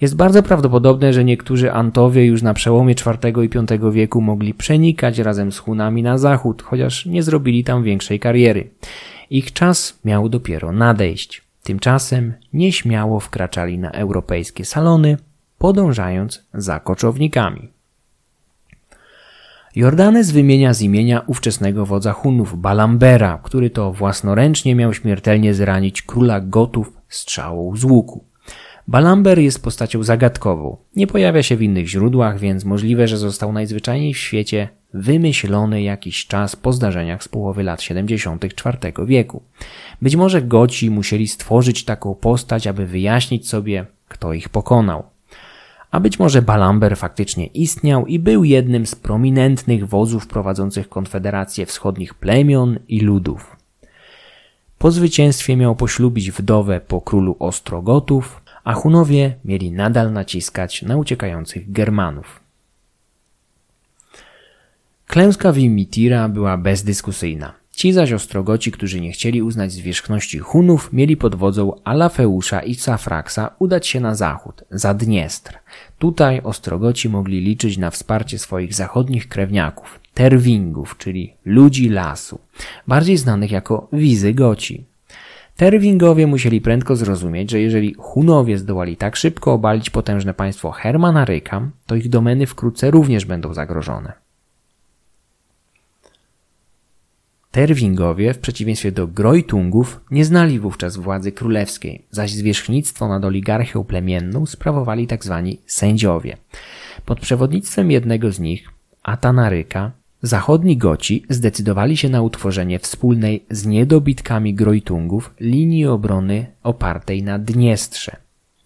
[0.00, 5.18] Jest bardzo prawdopodobne, że niektórzy Antowie już na przełomie IV i V wieku mogli przenikać
[5.18, 8.70] razem z Hunami na zachód, chociaż nie zrobili tam większej kariery.
[9.30, 11.42] Ich czas miał dopiero nadejść.
[11.62, 15.16] Tymczasem nieśmiało wkraczali na europejskie salony,
[15.58, 17.68] podążając za koczownikami.
[19.76, 26.40] Jordanes wymienia z imienia ówczesnego wodza Hunów Balambera, który to własnoręcznie miał śmiertelnie zranić króla
[26.40, 28.24] Gotów strzałą z łuku.
[28.88, 30.76] Balamber jest postacią zagadkową.
[30.96, 36.26] Nie pojawia się w innych źródłach, więc możliwe, że został najzwyczajniej w świecie wymyślony jakiś
[36.26, 38.44] czas po zdarzeniach z połowy lat 70.
[38.44, 39.42] IV wieku.
[40.02, 45.02] Być może Goci musieli stworzyć taką postać, aby wyjaśnić sobie, kto ich pokonał.
[45.90, 52.14] A być może Balamber faktycznie istniał i był jednym z prominentnych wodzów prowadzących konfederację wschodnich
[52.14, 53.56] plemion i ludów.
[54.78, 61.72] Po zwycięstwie miał poślubić wdowę po królu Ostrogotów, a Hunowie mieli nadal naciskać na uciekających
[61.72, 62.40] Germanów.
[65.06, 67.52] Klęska Wimitira była bezdyskusyjna.
[67.70, 73.54] Ci zaś Ostrogoci, którzy nie chcieli uznać zwierzchności Hunów, mieli pod wodzą Alafeusza i Safraksa
[73.58, 75.58] udać się na zachód, za Dniestr.
[75.98, 82.38] Tutaj Ostrogoci mogli liczyć na wsparcie swoich zachodnich krewniaków, Terwingów, czyli ludzi lasu,
[82.86, 84.84] bardziej znanych jako Wizygoci.
[85.56, 91.94] Terwingowie musieli prędko zrozumieć, że jeżeli Hunowie zdołali tak szybko obalić potężne państwo Hermanaryka, to
[91.94, 94.12] ich domeny wkrótce również będą zagrożone.
[97.50, 104.46] Terwingowie, w przeciwieństwie do Grojtungów, nie znali wówczas władzy królewskiej, zaś zwierzchnictwo nad oligarchią plemienną
[104.46, 105.42] sprawowali tzw.
[105.44, 106.36] Tak sędziowie.
[107.06, 108.68] Pod przewodnictwem jednego z nich,
[109.02, 109.92] Atanaryka,
[110.22, 118.16] Zachodni Goci zdecydowali się na utworzenie wspólnej z niedobitkami Grojtungów linii obrony opartej na Dniestrze.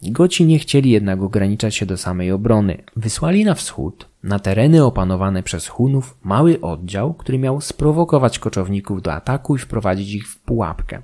[0.02, 2.82] Goci nie chcieli jednak ograniczać się do samej obrony.
[2.96, 9.12] Wysłali na wschód, na tereny opanowane przez Hunów, mały oddział, który miał sprowokować koczowników do
[9.12, 11.02] ataku i wprowadzić ich w pułapkę.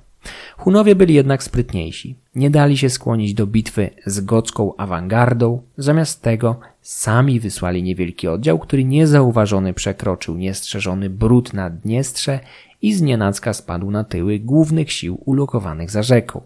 [0.57, 2.15] Hunowie byli jednak sprytniejsi.
[2.35, 8.59] Nie dali się skłonić do bitwy z gocką awangardą, zamiast tego sami wysłali niewielki oddział,
[8.59, 12.39] który niezauważony przekroczył niestrzeżony brud na Dniestrze
[12.81, 16.41] i znienacka spadł na tyły głównych sił ulokowanych za rzeką.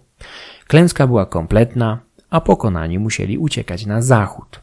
[0.68, 4.62] Klęska była kompletna, a pokonani musieli uciekać na zachód.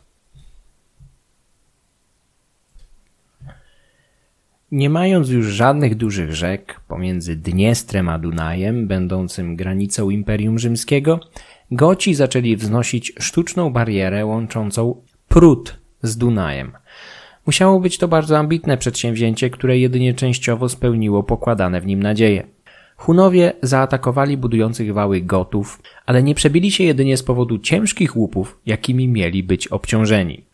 [4.73, 11.21] Nie mając już żadnych dużych rzek pomiędzy Dniestrem a Dunajem, będącym granicą Imperium Rzymskiego,
[11.71, 16.73] Goci zaczęli wznosić sztuczną barierę łączącą Prut z Dunajem.
[17.47, 22.47] Musiało być to bardzo ambitne przedsięwzięcie, które jedynie częściowo spełniło pokładane w nim nadzieje.
[22.97, 29.09] Hunowie zaatakowali budujących wały Gotów, ale nie przebili się jedynie z powodu ciężkich łupów, jakimi
[29.09, 30.48] mieli być obciążeni.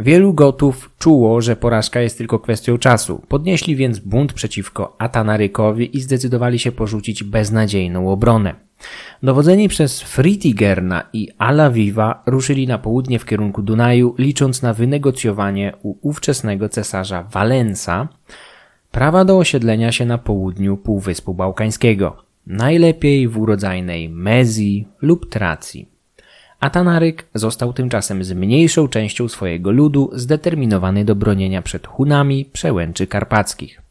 [0.00, 3.22] Wielu Gotów czuło, że porażka jest tylko kwestią czasu.
[3.28, 8.54] Podnieśli więc bunt przeciwko Atanarykowi i zdecydowali się porzucić beznadziejną obronę.
[9.22, 16.08] Dowodzeni przez Fritigerna i Alawiva ruszyli na południe w kierunku Dunaju, licząc na wynegocjowanie u
[16.08, 18.08] ówczesnego cesarza Walensa
[18.90, 22.16] prawa do osiedlenia się na południu Półwyspu Bałkańskiego,
[22.46, 25.91] najlepiej w urodzajnej Mezji lub Tracji.
[26.62, 33.82] Atanaryk został tymczasem z mniejszą częścią swojego ludu zdeterminowany do bronienia przed Hunami przełęczy karpackich.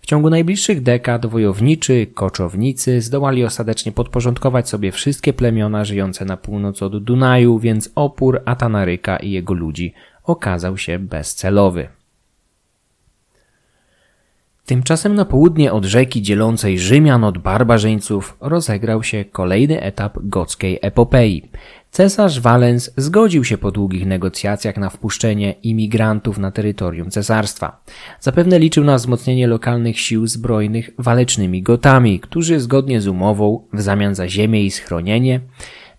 [0.00, 6.82] W ciągu najbliższych dekad wojowniczy, koczownicy zdołali ostatecznie podporządkować sobie wszystkie plemiona żyjące na północ
[6.82, 9.94] od Dunaju, więc opór Atanaryka i jego ludzi
[10.24, 11.88] okazał się bezcelowy.
[14.68, 21.50] Tymczasem na południe od rzeki dzielącej Rzymian od barbarzyńców rozegrał się kolejny etap gockiej epopei.
[21.90, 27.84] Cesarz Walens zgodził się po długich negocjacjach na wpuszczenie imigrantów na terytorium cesarstwa.
[28.20, 34.14] Zapewne liczył na wzmocnienie lokalnych sił zbrojnych walecznymi Gotami, którzy zgodnie z umową, w zamian
[34.14, 35.40] za ziemię i schronienie,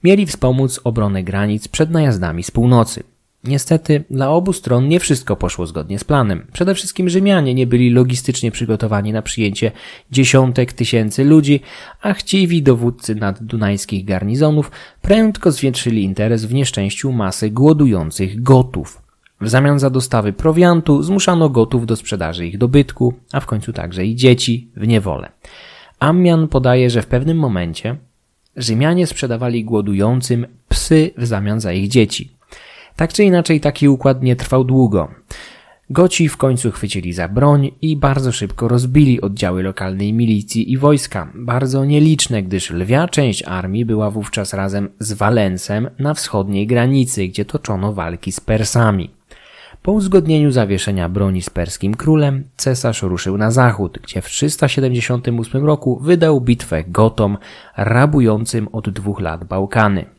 [0.04, 3.04] mieli wspomóc obronę granic przed najazdami z północy.
[3.44, 6.48] Niestety, dla obu stron nie wszystko poszło zgodnie z planem.
[6.54, 9.72] Przede wszystkim Rzymianie nie byli logistycznie przygotowani na przyjęcie
[10.12, 11.62] dziesiątek tysięcy ludzi,
[12.02, 14.72] a chciwi dowódcy naddunajskich garnizonów
[15.02, 19.02] prędko zwiększyli interes w nieszczęściu masy głodujących gotów.
[19.42, 24.06] W zamian za dostawy prowiantu zmuszano gotów do sprzedaży ich dobytku, a w końcu także
[24.06, 25.32] i dzieci w niewolę.
[26.00, 27.96] Ammian podaje, że w pewnym momencie
[28.56, 32.39] Rzymianie sprzedawali głodującym psy w zamian za ich dzieci.
[33.00, 35.08] Tak czy inaczej taki układ nie trwał długo.
[35.90, 41.32] Goci w końcu chwycili za broń i bardzo szybko rozbili oddziały lokalnej milicji i wojska,
[41.36, 47.46] bardzo nieliczne, gdyż lwia część armii była wówczas razem z Walencem na wschodniej granicy, gdzie
[47.46, 49.10] toczono walki z Persami.
[49.82, 56.00] Po uzgodnieniu zawieszenia broni z perskim królem, cesarz ruszył na zachód, gdzie w 378 roku
[56.00, 57.38] wydał bitwę Gotom,
[57.78, 60.19] rabującym od dwóch lat Bałkany.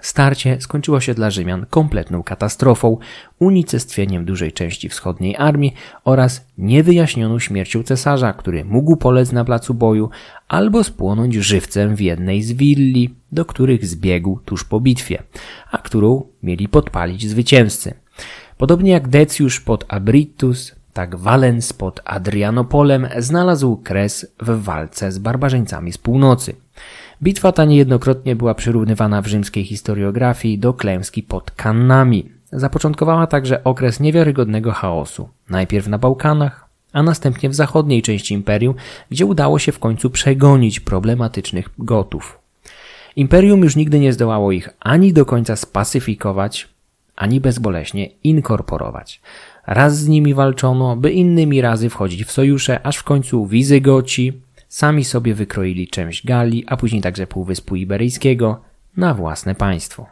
[0.00, 2.98] Starcie skończyło się dla Rzymian kompletną katastrofą,
[3.38, 5.74] unicestwieniem dużej części wschodniej armii
[6.04, 10.10] oraz niewyjaśnioną śmiercią cesarza, który mógł polec na placu boju
[10.48, 15.22] albo spłonąć żywcem w jednej z willi, do których zbiegł tuż po bitwie,
[15.70, 17.94] a którą mieli podpalić zwycięzcy.
[18.58, 25.92] Podobnie jak Decjusz pod Abritus, tak Valens pod Adrianopolem znalazł kres w walce z barbarzyńcami
[25.92, 26.54] z północy.
[27.22, 32.28] Bitwa ta niejednokrotnie była przyrównywana w rzymskiej historiografii do klęski pod Kannami.
[32.52, 35.28] Zapoczątkowała także okres niewiarygodnego chaosu.
[35.50, 38.74] Najpierw na Bałkanach, a następnie w zachodniej części imperium,
[39.10, 42.38] gdzie udało się w końcu przegonić problematycznych Gotów.
[43.16, 46.68] Imperium już nigdy nie zdołało ich ani do końca spacyfikować,
[47.16, 49.20] ani bezboleśnie inkorporować.
[49.66, 54.32] Raz z nimi walczono, by innymi razy wchodzić w sojusze, aż w końcu Wizygoci
[54.70, 58.60] sami sobie wykroili część Galii, a później także Półwyspu Iberyjskiego
[58.96, 60.06] na własne państwo.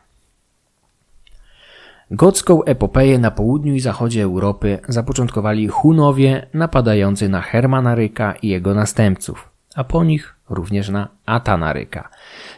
[2.11, 9.49] Gocką epopeję na południu i zachodzie Europy zapoczątkowali Hunowie napadający na Hermanaryka i jego następców,
[9.75, 12.09] a po nich również na Atanaryka.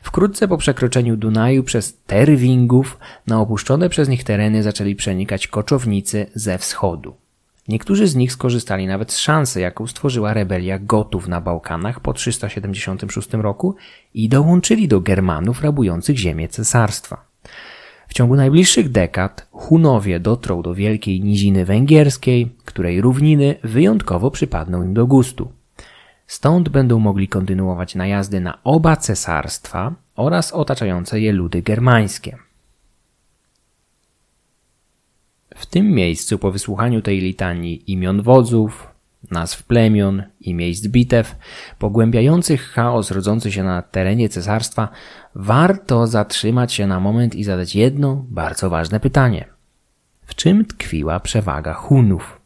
[0.03, 6.59] Wkrótce po przekroczeniu Dunaju przez Terwingów na opuszczone przez nich tereny zaczęli przenikać koczownicy ze
[6.59, 7.15] wschodu.
[7.71, 13.33] Niektórzy z nich skorzystali nawet z szansy, jaką stworzyła rebelia Gotów na Bałkanach po 376
[13.33, 13.75] roku
[14.15, 17.25] i dołączyli do Germanów rabujących ziemię cesarstwa.
[18.09, 24.95] W ciągu najbliższych dekad Hunowie dotrą do wielkiej niziny węgierskiej, której równiny wyjątkowo przypadną im
[24.95, 25.53] do gustu.
[26.27, 32.50] Stąd będą mogli kontynuować najazdy na oba cesarstwa oraz otaczające je ludy germańskie.
[35.61, 38.89] W tym miejscu, po wysłuchaniu tej litanii imion wodzów,
[39.31, 41.37] nazw plemion i miejsc bitew,
[41.79, 44.89] pogłębiających chaos rodzący się na terenie cesarstwa,
[45.35, 49.45] warto zatrzymać się na moment i zadać jedno bardzo ważne pytanie.
[50.27, 52.41] W czym tkwiła przewaga Hunów?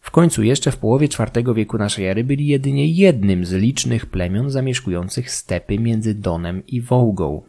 [0.00, 4.50] W końcu jeszcze w połowie IV wieku naszej ery byli jedynie jednym z licznych plemion
[4.50, 7.42] zamieszkujących stepy między Donem i Wołgą.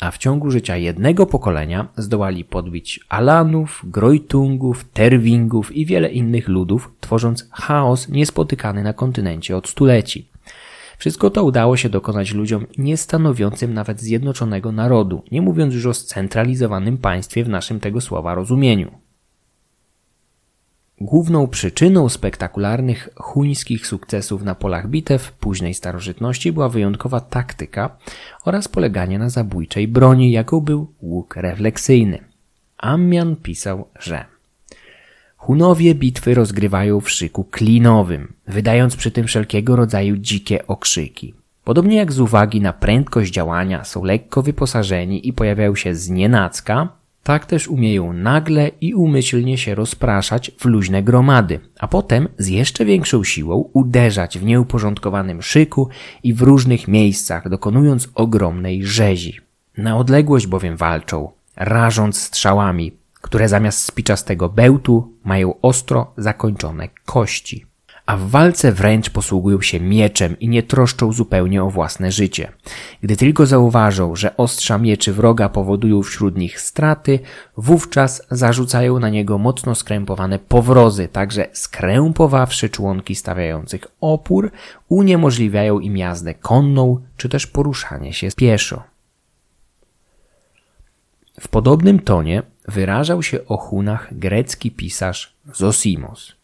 [0.00, 6.92] A w ciągu życia jednego pokolenia zdołali podbić Alanów, Grojtungów, Terwingów i wiele innych ludów,
[7.00, 10.26] tworząc chaos niespotykany na kontynencie od stuleci.
[10.98, 16.98] Wszystko to udało się dokonać ludziom niestanowiącym nawet zjednoczonego narodu, nie mówiąc już o scentralizowanym
[16.98, 18.99] państwie w naszym tego słowa rozumieniu.
[21.00, 27.96] Główną przyczyną spektakularnych chuńskich sukcesów na polach bitew późnej starożytności była wyjątkowa taktyka
[28.44, 32.18] oraz poleganie na zabójczej broni, jaką był łuk refleksyjny.
[32.78, 34.24] Ammian pisał, że
[35.36, 41.34] Hunowie bitwy rozgrywają w szyku klinowym, wydając przy tym wszelkiego rodzaju dzikie okrzyki.
[41.64, 46.88] Podobnie jak z uwagi na prędkość działania są lekko wyposażeni i pojawiają się znienacka,
[47.22, 52.84] tak też umieją nagle i umyślnie się rozpraszać w luźne gromady, a potem z jeszcze
[52.84, 55.88] większą siłą uderzać w nieuporządkowanym szyku
[56.22, 59.40] i w różnych miejscach, dokonując ogromnej rzezi.
[59.76, 67.69] Na odległość bowiem walczą, rażąc strzałami, które zamiast spiczastego bełtu mają ostro zakończone kości
[68.10, 72.52] a w walce wręcz posługują się mieczem i nie troszczą zupełnie o własne życie.
[73.02, 77.18] Gdy tylko zauważą, że ostrza mieczy wroga powodują wśród nich straty,
[77.56, 84.50] wówczas zarzucają na niego mocno skrępowane powrozy, także skrępowawszy członki stawiających opór,
[84.88, 88.82] uniemożliwiają im jazdę konną, czy też poruszanie się pieszo.
[91.40, 96.39] W podobnym tonie wyrażał się o Hunach grecki pisarz Zosimos.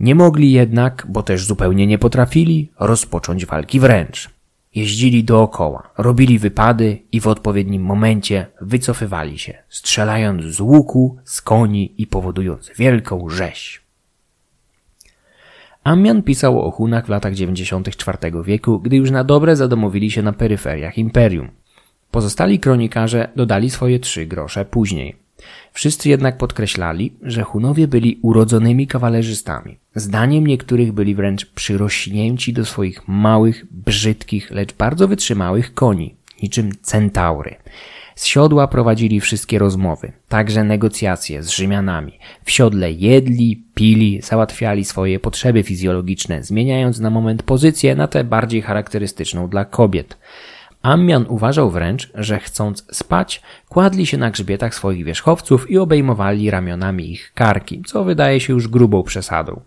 [0.00, 4.30] Nie mogli jednak, bo też zupełnie nie potrafili, rozpocząć walki wręcz.
[4.74, 11.94] Jeździli dookoła, robili wypady i w odpowiednim momencie wycofywali się, strzelając z łuku, z koni
[11.98, 13.82] i powodując wielką rzeź.
[15.84, 20.32] Ammian pisał o Hunach w latach 94 wieku, gdy już na dobre zadomowili się na
[20.32, 21.48] peryferiach imperium.
[22.10, 25.16] Pozostali kronikarze dodali swoje trzy grosze później.
[25.72, 29.78] Wszyscy jednak podkreślali, że Hunowie byli urodzonymi kawalerzystami.
[29.94, 37.56] Zdaniem niektórych byli wręcz przyrośnięci do swoich małych, brzydkich, lecz bardzo wytrzymałych koni, niczym centaury.
[38.14, 42.18] Z siodła prowadzili wszystkie rozmowy, także negocjacje z Rzymianami.
[42.44, 48.62] W siodle jedli, pili, załatwiali swoje potrzeby fizjologiczne, zmieniając na moment pozycję na tę bardziej
[48.62, 50.18] charakterystyczną dla kobiet.
[50.82, 57.12] Ammian uważał wręcz, że chcąc spać, kładli się na grzbietach swoich wierzchowców i obejmowali ramionami
[57.12, 59.60] ich karki, co wydaje się już grubą przesadą.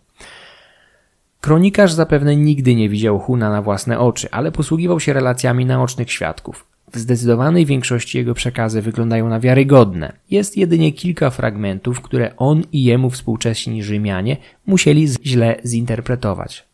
[1.42, 6.66] Kronikarz zapewne nigdy nie widział Huna na własne oczy, ale posługiwał się relacjami naocznych świadków.
[6.94, 10.14] W zdecydowanej większości jego przekazy wyglądają na wiarygodne.
[10.30, 16.66] Jest jedynie kilka fragmentów, które on i jemu współcześni Rzymianie musieli źle zinterpretować.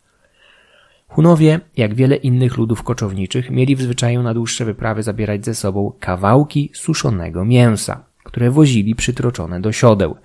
[1.09, 5.93] Hunowie, jak wiele innych ludów koczowniczych, mieli w zwyczaju na dłuższe wyprawy zabierać ze sobą
[5.99, 10.15] kawałki suszonego mięsa, które wozili przytroczone do siodeł.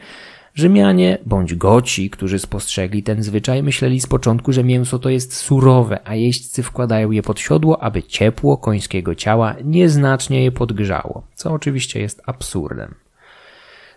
[0.55, 5.99] Rzymianie bądź Goci, którzy spostrzegli ten zwyczaj, myśleli z początku, że mięso to jest surowe,
[6.05, 12.01] a jeźdźcy wkładają je pod siodło, aby ciepło końskiego ciała nieznacznie je podgrzało, co oczywiście
[12.01, 12.95] jest absurdem.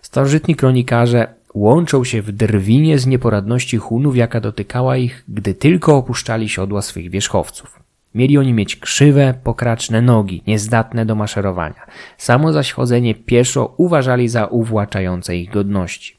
[0.02, 6.48] Starożytni kronikarze łączą się w drwinie z nieporadności Hunów, jaka dotykała ich, gdy tylko opuszczali
[6.48, 7.80] siodła swych wierzchowców.
[8.14, 11.86] Mieli oni mieć krzywe, pokraczne nogi, niezdatne do maszerowania.
[12.18, 16.16] Samo zaś chodzenie pieszo uważali za uwłaczające ich godności.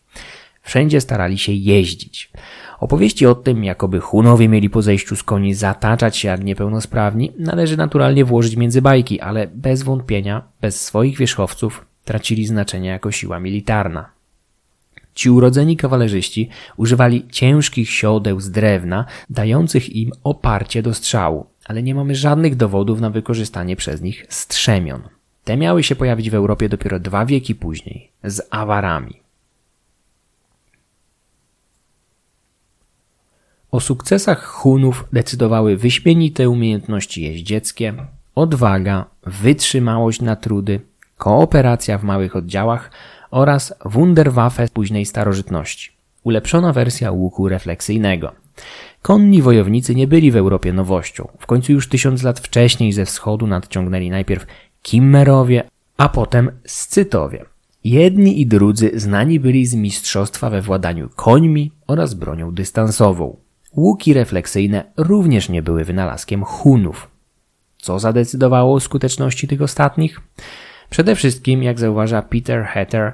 [0.61, 2.31] Wszędzie starali się jeździć.
[2.79, 7.77] Opowieści o tym, jakoby Hunowie mieli po zejściu z koni zataczać się jak niepełnosprawni, należy
[7.77, 14.18] naturalnie włożyć między bajki, ale bez wątpienia, bez swoich wierzchowców tracili znaczenie jako siła militarna.
[15.13, 21.95] Ci urodzeni kawalerzyści używali ciężkich siodeł z drewna, dających im oparcie do strzału, ale nie
[21.95, 25.01] mamy żadnych dowodów na wykorzystanie przez nich strzemion.
[25.43, 29.21] Te miały się pojawić w Europie dopiero dwa wieki później, z awarami.
[33.71, 37.93] O sukcesach Hunów decydowały wyśmienite umiejętności jeździeckie,
[38.35, 40.81] odwaga, wytrzymałość na trudy,
[41.17, 42.91] kooperacja w małych oddziałach
[43.31, 45.91] oraz Wunderwaffe późnej starożytności,
[46.23, 48.31] ulepszona wersja łuku refleksyjnego.
[49.01, 51.27] Konni wojownicy nie byli w Europie nowością.
[51.39, 54.45] W końcu już tysiąc lat wcześniej ze wschodu nadciągnęli najpierw
[54.81, 55.63] Kimmerowie,
[55.97, 57.45] a potem Scytowie.
[57.83, 63.37] Jedni i drudzy znani byli z mistrzostwa we władaniu końmi oraz bronią dystansową.
[63.75, 67.07] Łuki refleksyjne również nie były wynalazkiem Hunów.
[67.77, 70.21] Co zadecydowało o skuteczności tych ostatnich?
[70.89, 73.13] Przede wszystkim, jak zauważa Peter Hatter,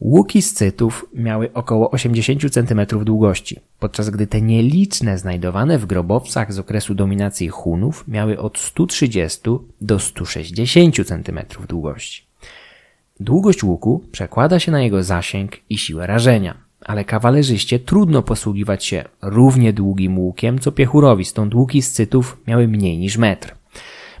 [0.00, 6.58] łuki scytów miały około 80 cm długości, podczas gdy te nieliczne znajdowane w grobowcach z
[6.58, 9.40] okresu dominacji Hunów miały od 130
[9.80, 12.26] do 160 cm długości.
[13.20, 19.04] Długość łuku przekłada się na jego zasięg i siłę rażenia, ale kawalerzyście trudno posługiwać się
[19.22, 23.61] równie długim łukiem co piechurowi, stąd łuki scytów miały mniej niż metr.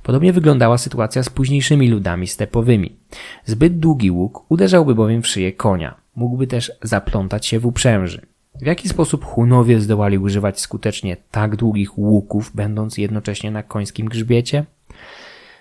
[0.02, 2.96] Podobnie wyglądała sytuacja z późniejszymi ludami stepowymi.
[3.44, 5.94] Zbyt długi łuk uderzałby bowiem w szyję konia.
[6.16, 8.20] Mógłby też zaplątać się w uprzęży.
[8.60, 14.64] W jaki sposób Hunowie zdołali używać skutecznie tak długich łuków, będąc jednocześnie na końskim grzbiecie?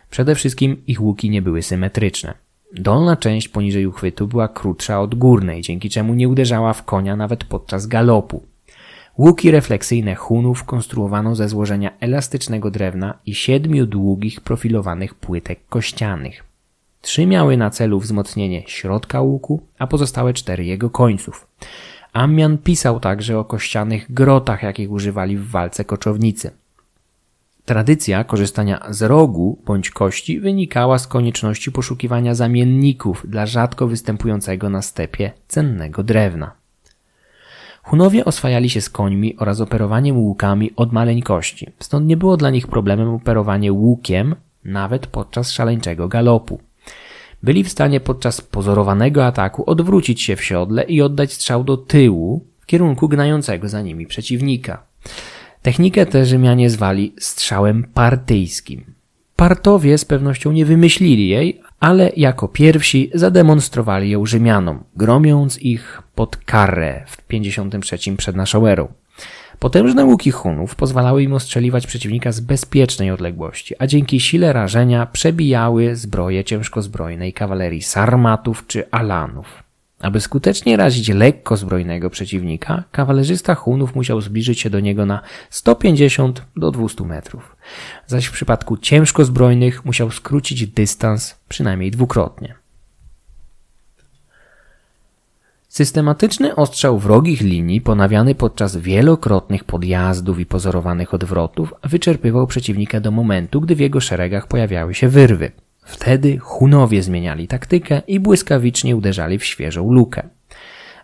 [0.09, 2.33] Przede wszystkim ich łuki nie były symetryczne.
[2.73, 7.43] Dolna część poniżej uchwytu była krótsza od górnej, dzięki czemu nie uderzała w konia nawet
[7.43, 8.43] podczas galopu.
[9.21, 16.43] Łuki refleksyjne Hunów konstruowano ze złożenia elastycznego drewna i siedmiu długich profilowanych płytek kościanych.
[17.01, 21.47] Trzy miały na celu wzmocnienie środka łuku, a pozostałe cztery jego końców.
[22.13, 26.51] Ammian pisał także o kościanych grotach, jakich używali w walce koczownicy.
[27.65, 34.81] Tradycja korzystania z rogu bądź kości wynikała z konieczności poszukiwania zamienników dla rzadko występującego na
[34.81, 36.60] stepie cennego drewna.
[37.83, 42.67] Hunowie oswajali się z końmi oraz operowaniem łukami od maleńkości, stąd nie było dla nich
[42.67, 46.59] problemem operowanie łukiem nawet podczas szaleńczego galopu.
[47.43, 52.45] Byli w stanie podczas pozorowanego ataku odwrócić się w siodle i oddać strzał do tyłu
[52.59, 54.83] w kierunku gnającego za nimi przeciwnika.
[55.61, 59.00] Technikę tę Rzymianie zwali strzałem partyjskim.
[59.41, 66.37] Partowie z pewnością nie wymyślili jej, ale jako pierwsi zademonstrowali ją Rzymianom, gromiąc ich pod
[66.37, 68.87] Karę w 53 przed naszą erą.
[69.59, 75.95] Potężne łuki Hunów pozwalały im ostrzeliwać przeciwnika z bezpiecznej odległości, a dzięki sile rażenia przebijały
[75.95, 79.63] zbroje ciężkozbrojnej kawalerii sarmatów czy alanów.
[80.01, 86.45] Aby skutecznie razić lekko zbrojnego przeciwnika, kawalerzysta Hunów musiał zbliżyć się do niego na 150
[86.57, 87.55] do 200 metrów,
[88.07, 92.55] zaś w przypadku ciężko zbrojnych musiał skrócić dystans przynajmniej dwukrotnie.
[95.71, 103.61] Systematyczny ostrzał wrogich linii, ponawiany podczas wielokrotnych podjazdów i pozorowanych odwrotów, wyczerpywał przeciwnika do momentu,
[103.61, 105.51] gdy w jego szeregach pojawiały się wyrwy.
[105.83, 110.29] Wtedy Hunowie zmieniali taktykę i błyskawicznie uderzali w świeżą lukę.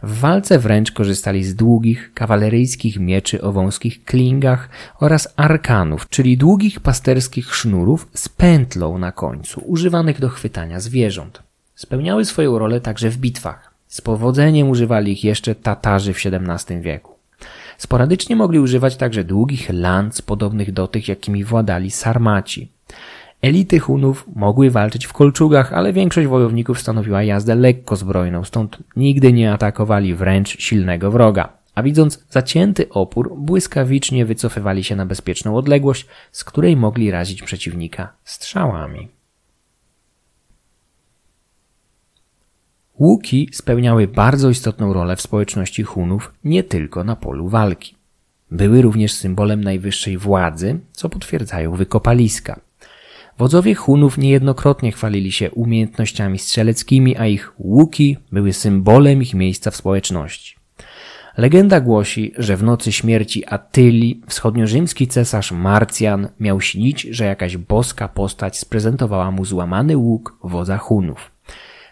[0.03, 4.69] W walce wręcz korzystali z długich, kawaleryjskich mieczy o wąskich klingach
[4.99, 11.43] oraz arkanów, czyli długich pasterskich sznurów z pętlą na końcu, używanych do chwytania zwierząt.
[11.75, 13.73] Spełniały swoją rolę także w bitwach.
[13.87, 17.13] Z powodzeniem używali ich jeszcze Tatarzy w XVII wieku.
[17.77, 22.71] Sporadycznie mogli używać także długich lanc podobnych do tych, jakimi władali Sarmaci.
[23.41, 29.33] Elity Hunów mogły walczyć w kolczugach, ale większość wojowników stanowiła jazdę lekko zbrojną, stąd nigdy
[29.33, 31.57] nie atakowali wręcz silnego wroga.
[31.75, 38.13] A widząc zacięty opór, błyskawicznie wycofywali się na bezpieczną odległość, z której mogli razić przeciwnika
[38.23, 39.07] strzałami.
[42.99, 47.95] Łuki spełniały bardzo istotną rolę w społeczności Hunów nie tylko na polu walki.
[48.51, 52.66] Były również symbolem najwyższej władzy, co potwierdzają wykopaliska.
[53.37, 59.75] Wodzowie Hunów niejednokrotnie chwalili się umiejętnościami strzeleckimi, a ich łuki były symbolem ich miejsca w
[59.75, 60.55] społeczności.
[61.37, 68.07] Legenda głosi, że w nocy śmierci Attyli wschodniorzymski cesarz Marcjan miał śnić, że jakaś boska
[68.07, 71.31] postać sprezentowała mu złamany łuk wodza Hunów.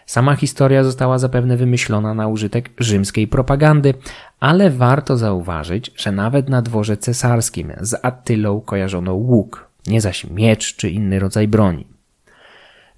[0.06, 3.94] Sama historia została zapewne wymyślona na użytek rzymskiej propagandy,
[4.40, 10.76] ale warto zauważyć, że nawet na dworze cesarskim z Attylą kojarzono łuk, nie zaś miecz
[10.76, 11.86] czy inny rodzaj broni.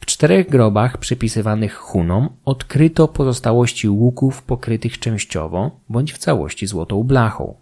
[0.00, 7.54] W czterech grobach przypisywanych Hunom odkryto pozostałości łuków pokrytych częściowo bądź w całości złotą blachą.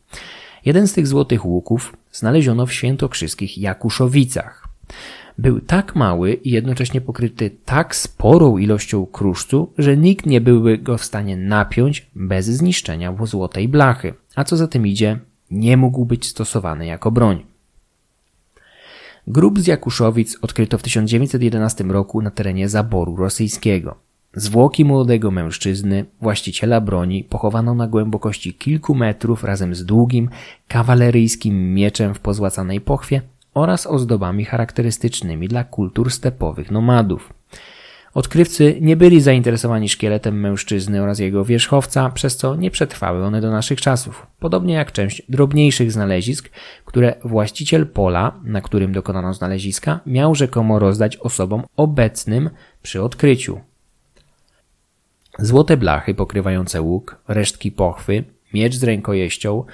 [0.65, 4.69] Jeden z tych złotych łuków znaleziono w świętokrzyskich Jakuszowicach.
[5.39, 10.99] Był tak mały i jednocześnie pokryty tak sporą ilością kruszcu, że nikt nie byłby go
[10.99, 15.19] w stanie napiąć bez zniszczenia złotej blachy, a co za tym idzie,
[15.51, 17.45] nie mógł być stosowany jako broń.
[19.29, 23.95] Grób z Jakuszowic odkryto w 1911 roku na terenie zaboru rosyjskiego.
[24.35, 30.29] Zwłoki młodego mężczyzny, właściciela broni, pochowano na głębokości kilku metrów razem z długim,
[30.69, 33.23] kawaleryjskim mieczem w pozłacanej pochwie
[33.55, 37.33] oraz ozdobami charakterystycznymi dla kultur stepowych nomadów.
[38.17, 43.51] Odkrywcy nie byli zainteresowani szkieletem mężczyzny oraz jego wierzchowca, przez co nie przetrwały one do
[43.51, 46.51] naszych czasów, podobnie jak część drobniejszych znalezisk,
[46.85, 52.51] które właściciel pola, na którym dokonano znaleziska, miał rzekomo rozdać osobom obecnym
[52.83, 53.61] przy odkryciu.
[55.39, 59.65] Złote blachy pokrywające łuk, resztki pochwy, miecz z rękojeścią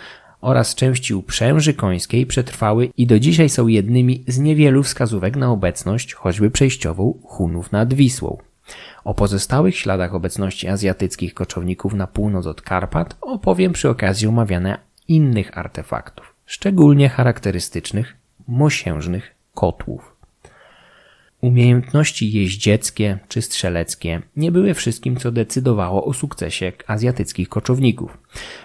[0.43, 6.15] oraz części uprzęży końskiej przetrwały i do dzisiaj są jednymi z niewielu wskazówek na obecność,
[6.15, 8.39] choćby przejściową, Hunów nad Wisłą.
[9.05, 14.79] O pozostałych śladach obecności azjatyckich koczowników na północ od Karpat opowiem przy okazji omawiania
[15.09, 18.17] innych artefaktów, szczególnie charakterystycznych
[18.49, 20.12] mosiężnych kotłów.
[21.43, 28.19] Umiejętności jeździeckie czy strzeleckie nie były wszystkim, co decydowało o sukcesie azjatyckich koczowników.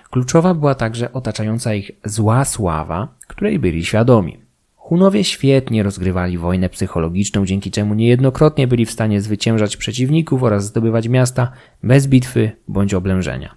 [0.09, 4.37] Kluczowa była także otaczająca ich zła sława, której byli świadomi.
[4.75, 11.07] Hunowie świetnie rozgrywali wojnę psychologiczną, dzięki czemu niejednokrotnie byli w stanie zwyciężać przeciwników oraz zdobywać
[11.07, 11.51] miasta
[11.83, 13.55] bez bitwy bądź oblężenia.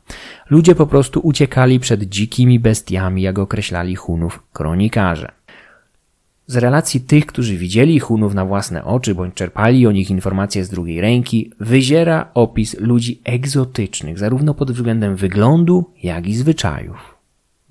[0.51, 5.33] Ludzie po prostu uciekali przed dzikimi bestiami, jak określali Hunów kronikarze.
[6.51, 10.69] Z relacji tych, którzy widzieli Hunów na własne oczy bądź czerpali o nich informacje z
[10.69, 17.15] drugiej ręki, wyziera opis ludzi egzotycznych, zarówno pod względem wyglądu, jak i zwyczajów.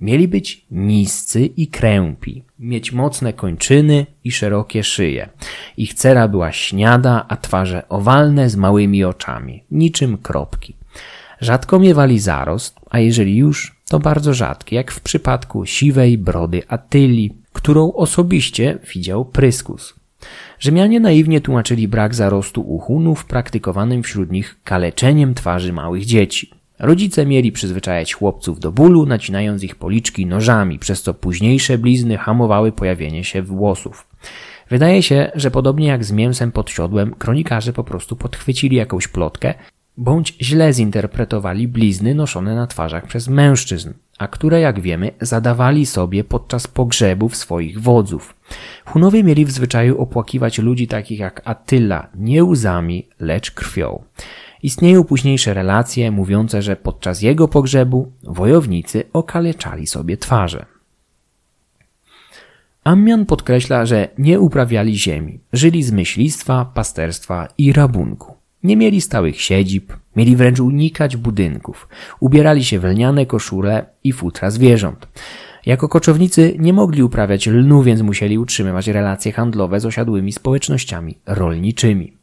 [0.02, 5.30] Mieli być niscy i krępi, mieć mocne kończyny i szerokie szyje.
[5.78, 10.76] Ich cera była śniada, a twarze owalne z małymi oczami, niczym kropki.
[11.42, 17.39] Rzadko miewali zarost, a jeżeli już, to bardzo rzadki, jak w przypadku siwej brody Atyli,
[17.60, 19.96] którą osobiście widział Pryskus.
[20.60, 26.50] Rzymianie naiwnie tłumaczyli brak zarostu u Hunów praktykowanym wśród nich kaleczeniem twarzy małych dzieci.
[26.80, 32.72] Rodzice mieli przyzwyczajać chłopców do bólu, nacinając ich policzki nożami, przez co późniejsze blizny hamowały
[32.72, 34.08] pojawienie się włosów.
[34.70, 39.54] Wydaje się, że podobnie jak z mięsem pod siodłem, kronikarze po prostu podchwycili jakąś plotkę,
[40.00, 46.24] bądź źle zinterpretowali blizny noszone na twarzach przez mężczyzn, a które, jak wiemy, zadawali sobie
[46.24, 48.36] podczas pogrzebów swoich wodzów.
[48.86, 54.04] Hunowie mieli w zwyczaju opłakiwać ludzi takich jak Attila nie łzami, lecz krwią.
[54.64, 60.66] Istnieją późniejsze relacje mówiące, że podczas jego pogrzebu wojownicy okaleczali sobie twarze.
[62.84, 68.39] Ammian podkreśla, że nie uprawiali ziemi, żyli z myślistwa, pasterstwa i rabunku.
[68.64, 71.88] Nie mieli stałych siedzib, mieli wręcz unikać budynków,
[72.20, 75.08] ubierali się w lniane koszule i futra zwierząt.
[75.66, 82.14] Jako koczownicy nie mogli uprawiać lnu, więc musieli utrzymywać relacje handlowe z osiadłymi społecznościami rolniczymi.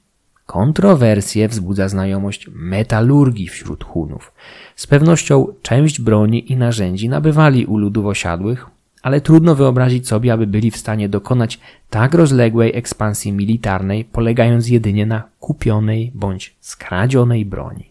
[0.46, 4.32] Kontrowersje wzbudza znajomość metalurgii wśród Hunów.
[4.76, 8.66] Z pewnością część broni i narzędzi nabywali u ludów osiadłych,
[9.06, 15.06] ale trudno wyobrazić sobie, aby byli w stanie dokonać tak rozległej ekspansji militarnej, polegając jedynie
[15.06, 17.90] na kupionej bądź skradzionej broni.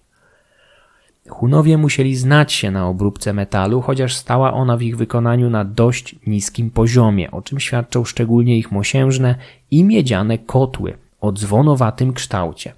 [1.30, 6.16] Hunowie musieli znać się na obróbce metalu, chociaż stała ona w ich wykonaniu na dość
[6.28, 9.36] niskim poziomie, o czym świadczą szczególnie ich mosiężne
[9.72, 12.74] i miedziane kotły o dzwonowatym kształcie,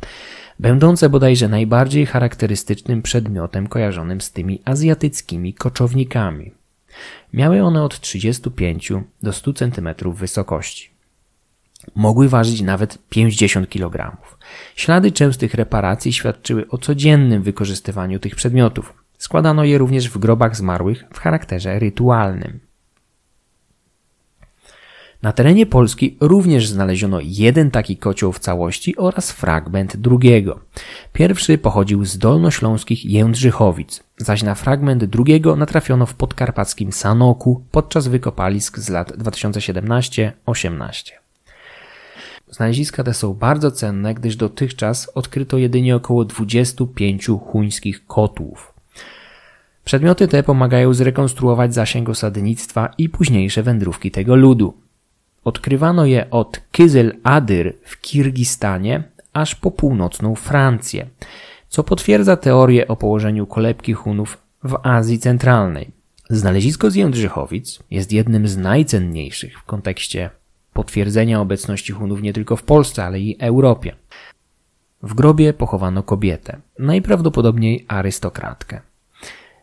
[0.60, 6.52] będące bodajże najbardziej charakterystycznym przedmiotem kojarzonym z tymi azjatyckimi koczownikami.
[7.34, 10.90] Miały one od 35 do 100 cm wysokości.
[11.96, 14.18] Mogły ważyć nawet 50 kg.
[14.76, 18.94] Ślady częstych reparacji świadczyły o codziennym wykorzystywaniu tych przedmiotów.
[19.18, 22.67] Składano je również w grobach zmarłych w charakterze rytualnym.
[25.22, 30.60] Na terenie Polski również znaleziono jeden taki kocioł w całości oraz fragment drugiego.
[31.14, 38.80] Pierwszy pochodził z dolnośląskich Jędrzychowic, zaś na fragment drugiego natrafiono w podkarpackim Sanoku podczas wykopalisk
[38.80, 41.12] z lat 2017-18.
[42.52, 48.74] Znaleziska te są bardzo cenne, gdyż dotychczas odkryto jedynie około 25 chuńskich kotłów.
[49.86, 54.87] Przedmioty te pomagają zrekonstruować zasięg osadnictwa i późniejsze wędrówki tego ludu.
[55.48, 61.08] Odkrywano je od Kyzyl Adyr w Kirgistanie aż po północną Francję,
[61.70, 65.92] co potwierdza teorię o położeniu kolebki Hunów w Azji Centralnej.
[66.30, 70.30] Znalezisko z Jędrzychowic jest jednym z najcenniejszych w kontekście
[70.74, 73.96] potwierdzenia obecności Hunów nie tylko w Polsce, ale i Europie.
[75.04, 78.82] W grobie pochowano kobietę, najprawdopodobniej arystokratkę.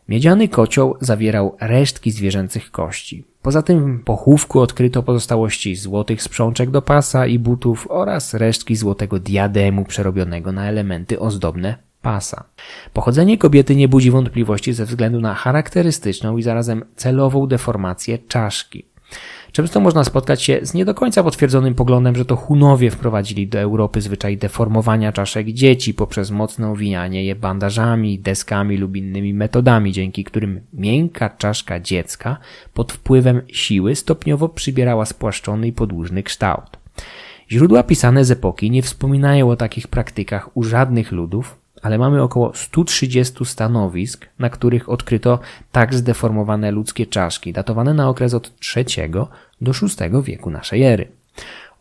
[0.09, 3.23] Miedziany kocioł zawierał resztki zwierzęcych kości.
[3.41, 9.19] Poza tym w pochówku odkryto pozostałości złotych sprzączek do pasa i butów oraz resztki złotego
[9.19, 12.43] diademu przerobionego na elementy ozdobne pasa.
[12.93, 18.85] Pochodzenie kobiety nie budzi wątpliwości ze względu na charakterystyczną i zarazem celową deformację czaszki.
[19.55, 23.59] Często można spotkać się z nie do końca potwierdzonym poglądem, że to Hunowie wprowadzili do
[23.59, 30.23] Europy zwyczaj deformowania czaszek dzieci poprzez mocne owijanie je bandażami, deskami lub innymi metodami, dzięki
[30.23, 32.37] którym miękka czaszka dziecka
[32.73, 36.77] pod wpływem siły stopniowo przybierała spłaszczony i podłużny kształt.
[37.51, 42.53] Źródła pisane z epoki nie wspominają o takich praktykach u żadnych ludów, ale mamy około
[42.53, 45.39] 130 stanowisk, na których odkryto
[45.71, 49.09] tak zdeformowane ludzkie czaszki, datowane na okres od III
[49.61, 51.07] do VI wieku naszej ery.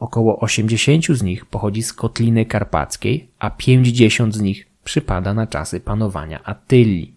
[0.00, 5.80] Około 80 z nich pochodzi z Kotliny Karpackiej, a 50 z nich przypada na czasy
[5.80, 7.14] panowania Attylii.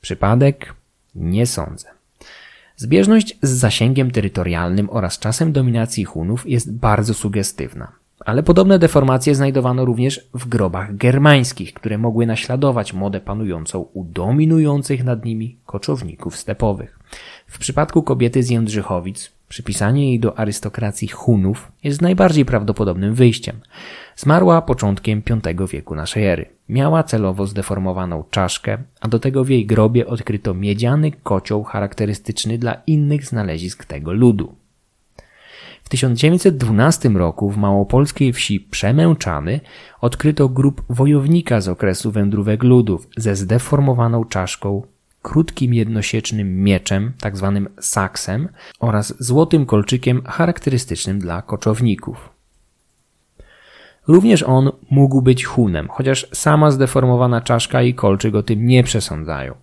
[0.00, 0.74] Przypadek?
[1.14, 1.88] Nie sądzę.
[2.76, 7.92] Zbieżność z zasięgiem terytorialnym oraz czasem dominacji Hunów jest bardzo sugestywna.
[8.24, 15.04] Ale podobne deformacje znajdowano również w grobach germańskich, które mogły naśladować modę panującą u dominujących
[15.04, 16.98] nad nimi koczowników stepowych.
[17.46, 23.60] W przypadku kobiety z Jędrzychowic przypisanie jej do arystokracji Hunów jest najbardziej prawdopodobnym wyjściem.
[24.16, 26.46] Zmarła początkiem V wieku naszej ery.
[26.68, 32.82] Miała celowo zdeformowaną czaszkę, a do tego w jej grobie odkryto miedziany kocioł charakterystyczny dla
[32.86, 34.54] innych znalezisk tego ludu.
[35.88, 39.60] W 1912 roku w małopolskiej wsi Przemęczany
[40.00, 44.82] odkryto grób wojownika z okresu wędrówek ludów ze zdeformowaną czaszką,
[45.22, 47.60] krótkim jednosiecznym mieczem, tzw.
[47.64, 48.48] Tak saksem
[48.80, 52.30] oraz złotym kolczykiem charakterystycznym dla koczowników.
[54.08, 59.54] Również on mógł być hunem, chociaż sama zdeformowana czaszka i kolczyk o tym nie przesądzają.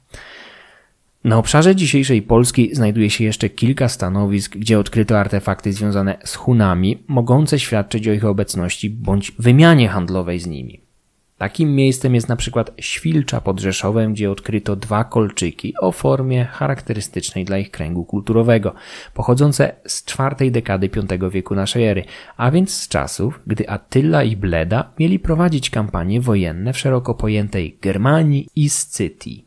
[1.26, 7.04] Na obszarze dzisiejszej Polski znajduje się jeszcze kilka stanowisk, gdzie odkryto artefakty związane z Hunami,
[7.08, 10.82] mogące świadczyć o ich obecności bądź wymianie handlowej z nimi.
[11.38, 17.46] Takim miejscem jest na przykład Świlcza pod Rzeszowem, gdzie odkryto dwa kolczyki o formie charakterystycznej
[17.46, 18.74] dla ich kręgu kulturowego,
[19.14, 22.04] pochodzące z czwartej dekady V wieku naszej ery,
[22.38, 27.78] a więc z czasów, gdy Attila i Bleda mieli prowadzić kampanie wojenne w szeroko pojętej
[27.82, 29.45] Germanii i Scytii.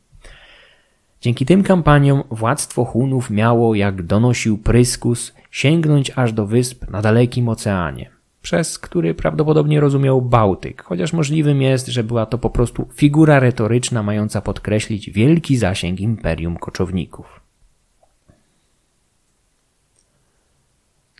[1.21, 7.49] Dzięki tym kampaniom władztwo Hunów miało, jak donosił Pryskus, sięgnąć aż do wysp na dalekim
[7.49, 13.41] oceanie przez który prawdopodobnie rozumiał Bałtyk, chociaż możliwym jest, że była to po prostu figura
[13.41, 17.41] retoryczna mająca podkreślić wielki zasięg imperium koczowników.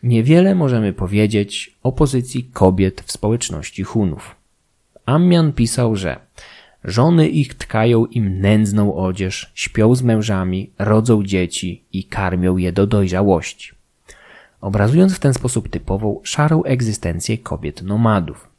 [0.03, 4.35] Niewiele możemy powiedzieć o pozycji kobiet w społeczności Hunów.
[5.05, 6.19] Ammian pisał, że
[6.83, 12.87] żony ich tkają im nędzną odzież, śpią z mężami, rodzą dzieci i karmią je do
[12.87, 13.79] dojrzałości
[14.61, 18.49] obrazując w ten sposób typową, szarą egzystencję kobiet nomadów.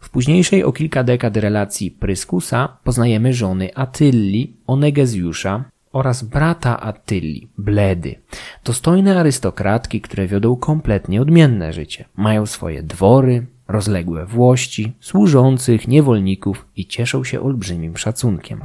[0.00, 8.14] W późniejszej o kilka dekad relacji Pryskusa poznajemy żony Atylli, Onegezjusza oraz brata Atylli, Bledy.
[8.64, 12.04] Dostojne arystokratki, które wiodą kompletnie odmienne życie.
[12.16, 18.60] Mają swoje dwory, rozległe włości, służących, niewolników i cieszą się olbrzymim szacunkiem.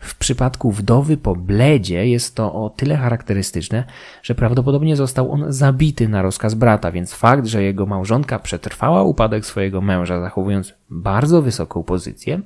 [0.00, 3.84] W przypadku wdowy po bledzie jest to o tyle charakterystyczne,
[4.22, 9.46] że prawdopodobnie został on zabity na rozkaz brata, więc fakt, że jego małżonka przetrwała upadek
[9.46, 12.40] swojego męża, zachowując bardzo wysoką pozycję,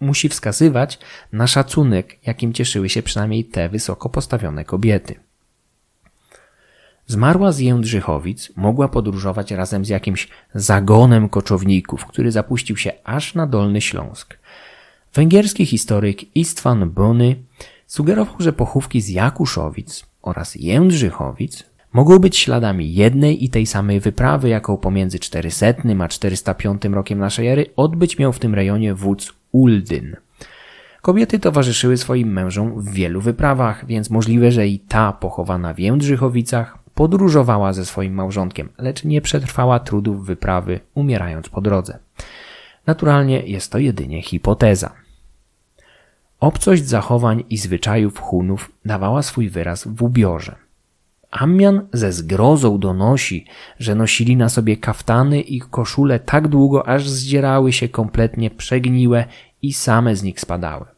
[0.00, 0.98] musi wskazywać
[1.32, 5.25] na szacunek, jakim cieszyły się przynajmniej te wysoko postawione kobiety.
[7.06, 13.46] Zmarła z Jędrzychowic mogła podróżować razem z jakimś zagonem koczowników, który zapuścił się aż na
[13.46, 14.38] Dolny Śląsk.
[15.14, 17.36] Węgierski historyk Istvan Bony
[17.86, 24.48] sugerował, że pochówki z Jakuszowic oraz Jędrzychowic mogą być śladami jednej i tej samej wyprawy,
[24.48, 25.66] jaką pomiędzy 400
[26.00, 30.16] a 405 rokiem naszej ery odbyć miał w tym rejonie wódz Uldyn.
[31.02, 36.85] Kobiety towarzyszyły swoim mężom w wielu wyprawach, więc możliwe, że i ta pochowana w Jędrzychowicach
[36.96, 41.98] podróżowała ze swoim małżonkiem, lecz nie przetrwała trudów wyprawy, umierając po drodze.
[42.86, 44.92] Naturalnie jest to jedynie hipoteza.
[46.40, 50.56] Obcość zachowań i zwyczajów Hunów dawała swój wyraz w ubiorze.
[51.30, 53.46] Ammian ze zgrozą donosi,
[53.78, 59.24] że nosili na sobie kaftany i koszule tak długo, aż zdzierały się kompletnie przegniłe
[59.62, 60.95] i same z nich spadały.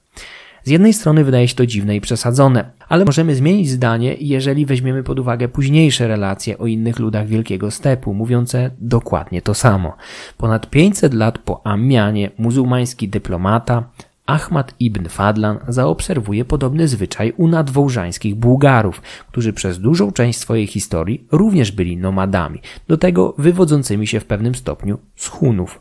[0.64, 5.02] Z jednej strony wydaje się to dziwne i przesadzone, ale możemy zmienić zdanie, jeżeli weźmiemy
[5.02, 9.96] pod uwagę późniejsze relacje o innych ludach Wielkiego Stepu, mówiące dokładnie to samo.
[10.36, 13.84] Ponad 500 lat po Ammianie muzułmański dyplomata
[14.28, 21.26] Ahmad ibn Fadlan zaobserwuje podobny zwyczaj u nadwołżańskich Bułgarów, którzy przez dużą część swojej historii
[21.32, 25.80] również byli nomadami, do tego wywodzącymi się w pewnym stopniu z Hunów.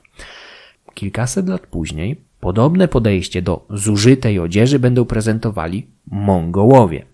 [0.94, 7.06] Kilkaset lat później podobne podejście do zużytej odzieży będą prezentowali Mongołowie.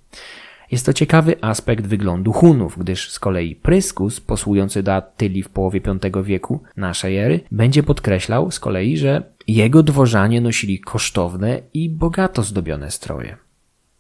[0.71, 5.81] Jest to ciekawy aspekt wyglądu Hunów, gdyż z kolei Pryskus, posługujący do Attyli w połowie
[6.13, 12.43] V wieku naszej ery, będzie podkreślał z kolei, że jego dworzanie nosili kosztowne i bogato
[12.43, 13.42] zdobione stroje.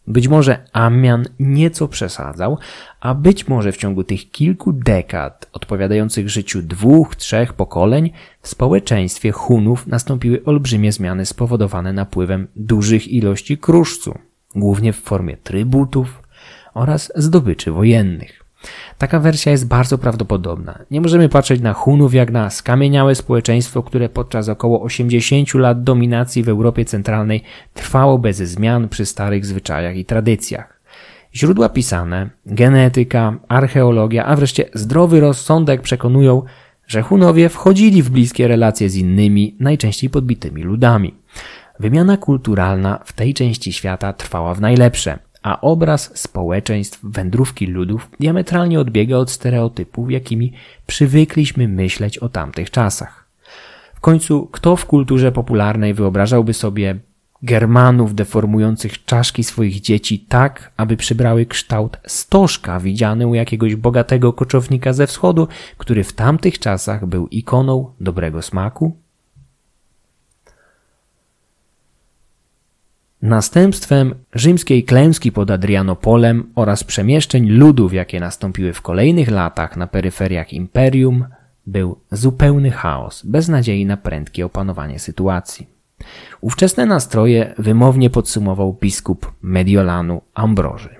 [0.07, 2.57] Być może Ammian nieco przesadzał,
[2.99, 9.31] a być może w ciągu tych kilku dekad odpowiadających życiu dwóch, trzech pokoleń w społeczeństwie
[9.31, 14.17] Hunów nastąpiły olbrzymie zmiany spowodowane napływem dużych ilości kruszcu,
[14.55, 16.23] głównie w formie trybutów
[16.73, 18.42] oraz zdobyczy wojennych.
[18.97, 20.79] Taka wersja jest bardzo prawdopodobna.
[20.91, 26.43] Nie możemy patrzeć na Hunów jak na skamieniałe społeczeństwo, które podczas około 80 lat dominacji
[26.43, 27.43] w Europie Centralnej
[27.73, 30.83] trwało bez zmian przy starych zwyczajach i tradycjach.
[31.35, 36.41] Źródła pisane, genetyka, archeologia, a wreszcie zdrowy rozsądek przekonują,
[36.87, 41.13] że Hunowie wchodzili w bliskie relacje z innymi, najczęściej podbitymi ludami.
[41.79, 48.79] Wymiana kulturalna w tej części świata trwała w najlepsze a obraz społeczeństw wędrówki ludów diametralnie
[48.79, 50.53] odbiega od stereotypów, jakimi
[50.87, 53.25] przywykliśmy myśleć o tamtych czasach.
[53.95, 56.99] W końcu, kto w kulturze popularnej wyobrażałby sobie
[57.43, 64.93] Germanów deformujących czaszki swoich dzieci tak, aby przybrały kształt stożka widziany u jakiegoś bogatego koczownika
[64.93, 69.02] ze wschodu, który w tamtych czasach był ikoną dobrego smaku?
[73.23, 80.53] Następstwem rzymskiej klęski pod Adrianopolem oraz przemieszczeń ludów, jakie nastąpiły w kolejnych latach na peryferiach
[80.53, 81.25] imperium,
[81.67, 85.67] był zupełny chaos, bez nadziei na prędkie opanowanie sytuacji.
[86.41, 90.95] Ówczesne nastroje wymownie podsumował biskup Mediolanu Ambroży.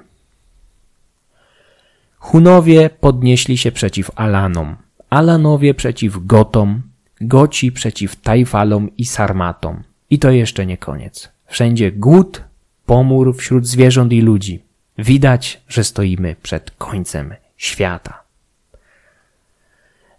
[2.18, 4.76] Hunowie podnieśli się przeciw Alanom,
[5.10, 6.82] Alanowie przeciw Gotom,
[7.22, 11.33] Goci przeciw Tajfalom i Sarmatom– I to jeszcze nie koniec.
[11.48, 12.44] Wszędzie głód,
[12.86, 14.64] pomór wśród zwierząt i ludzi.
[14.98, 18.24] Widać, że stoimy przed końcem świata.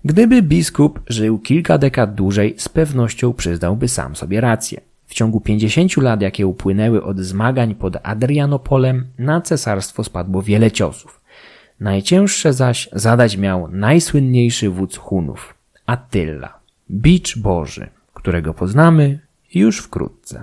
[0.04, 4.80] Gdyby biskup żył kilka dekad dłużej, z pewnością przyznałby sam sobie rację.
[5.06, 11.20] W ciągu 50 lat, jakie upłynęły od zmagań pod Adrianopolem, na cesarstwo spadło wiele ciosów.
[11.80, 15.54] Najcięższe zaś zadać miał najsłynniejszy wódz Hunów,
[15.86, 16.58] Attila,
[16.90, 19.18] bicz Boży, którego poznamy
[19.54, 20.42] już wkrótce.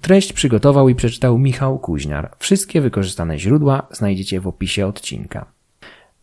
[0.00, 2.36] Treść przygotował i przeczytał Michał Kuźniar.
[2.38, 5.46] Wszystkie wykorzystane źródła znajdziecie w opisie odcinka.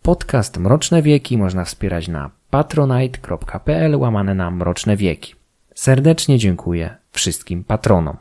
[0.01, 5.35] Podcast Mroczne Wieki można wspierać na patronite.pl łamane na Mroczne Wieki.
[5.75, 8.17] Serdecznie dziękuję wszystkim patronom.